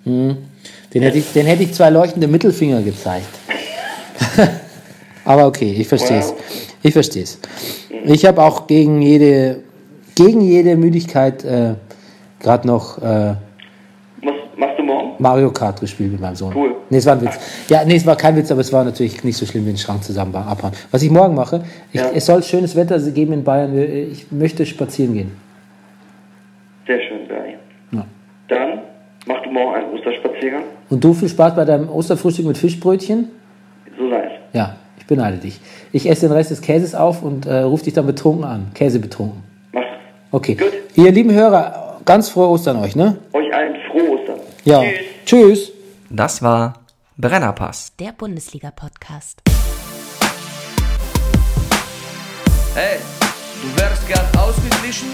[0.06, 3.26] Den hätte ich, den hätte ich zwei leuchtende Mittelfinger gezeigt.
[5.26, 6.34] Aber okay, ich verstehe es.
[6.84, 7.39] Ich verstehe es.
[8.06, 9.64] Ich habe auch gegen jede,
[10.16, 11.76] gegen jede Müdigkeit äh,
[12.39, 15.11] gerade noch äh, Was machst du morgen?
[15.20, 16.53] Mario Kart gespielt mit meinem Sohn.
[16.55, 16.76] Cool.
[16.89, 17.39] Nee, es war ein Witz.
[17.70, 19.78] Ja, nee, es war kein Witz, aber es war natürlich nicht so schlimm wie den
[19.78, 20.74] Schrank zusammen abhauen.
[20.91, 22.09] Was ich morgen mache, ich, Ja.
[22.14, 23.76] es soll schönes Wetter geben in Bayern.
[23.78, 25.32] Ich möchte spazieren gehen.
[26.86, 27.55] Sehr schön, Bernie.
[27.91, 28.05] Ja.
[28.49, 28.80] Dann
[29.26, 30.64] machst du morgen einen Osterspaziergang.
[30.89, 33.30] Und du viel Spaß bei deinem Osterfrühstück mit Fischbrötchen?
[33.97, 34.32] So sei es.
[34.53, 35.59] Ja, ich beneide dich.
[35.93, 38.68] Ich esse den Rest des Käses auf und äh, rufe dich dann betrunken an.
[38.74, 39.43] Käse betrunken.
[40.34, 40.56] Okay.
[40.56, 40.74] Gut.
[40.96, 43.20] Ihr lieben Hörer, ganz frohe Ostern euch, ne?
[43.34, 44.40] Euch allen frohe Ostern.
[44.66, 44.82] Ja.
[44.82, 44.98] Tschüss.
[45.26, 45.72] Tschüss.
[46.10, 46.74] Das war
[47.18, 47.92] Brennerpass.
[48.00, 49.44] Der Bundesliga-Podcast.
[52.74, 52.98] Hey,
[53.62, 55.10] du wärst gern ausgeglichen?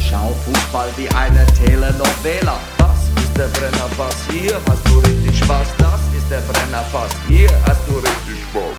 [0.00, 2.58] Schau Fußball wie eine Telenovela.
[2.78, 5.68] Das ist der Brennerpass, hier hast du richtig Spaß.
[5.78, 8.74] Das ist der Brennerpass, hier hast du richtig Spaß.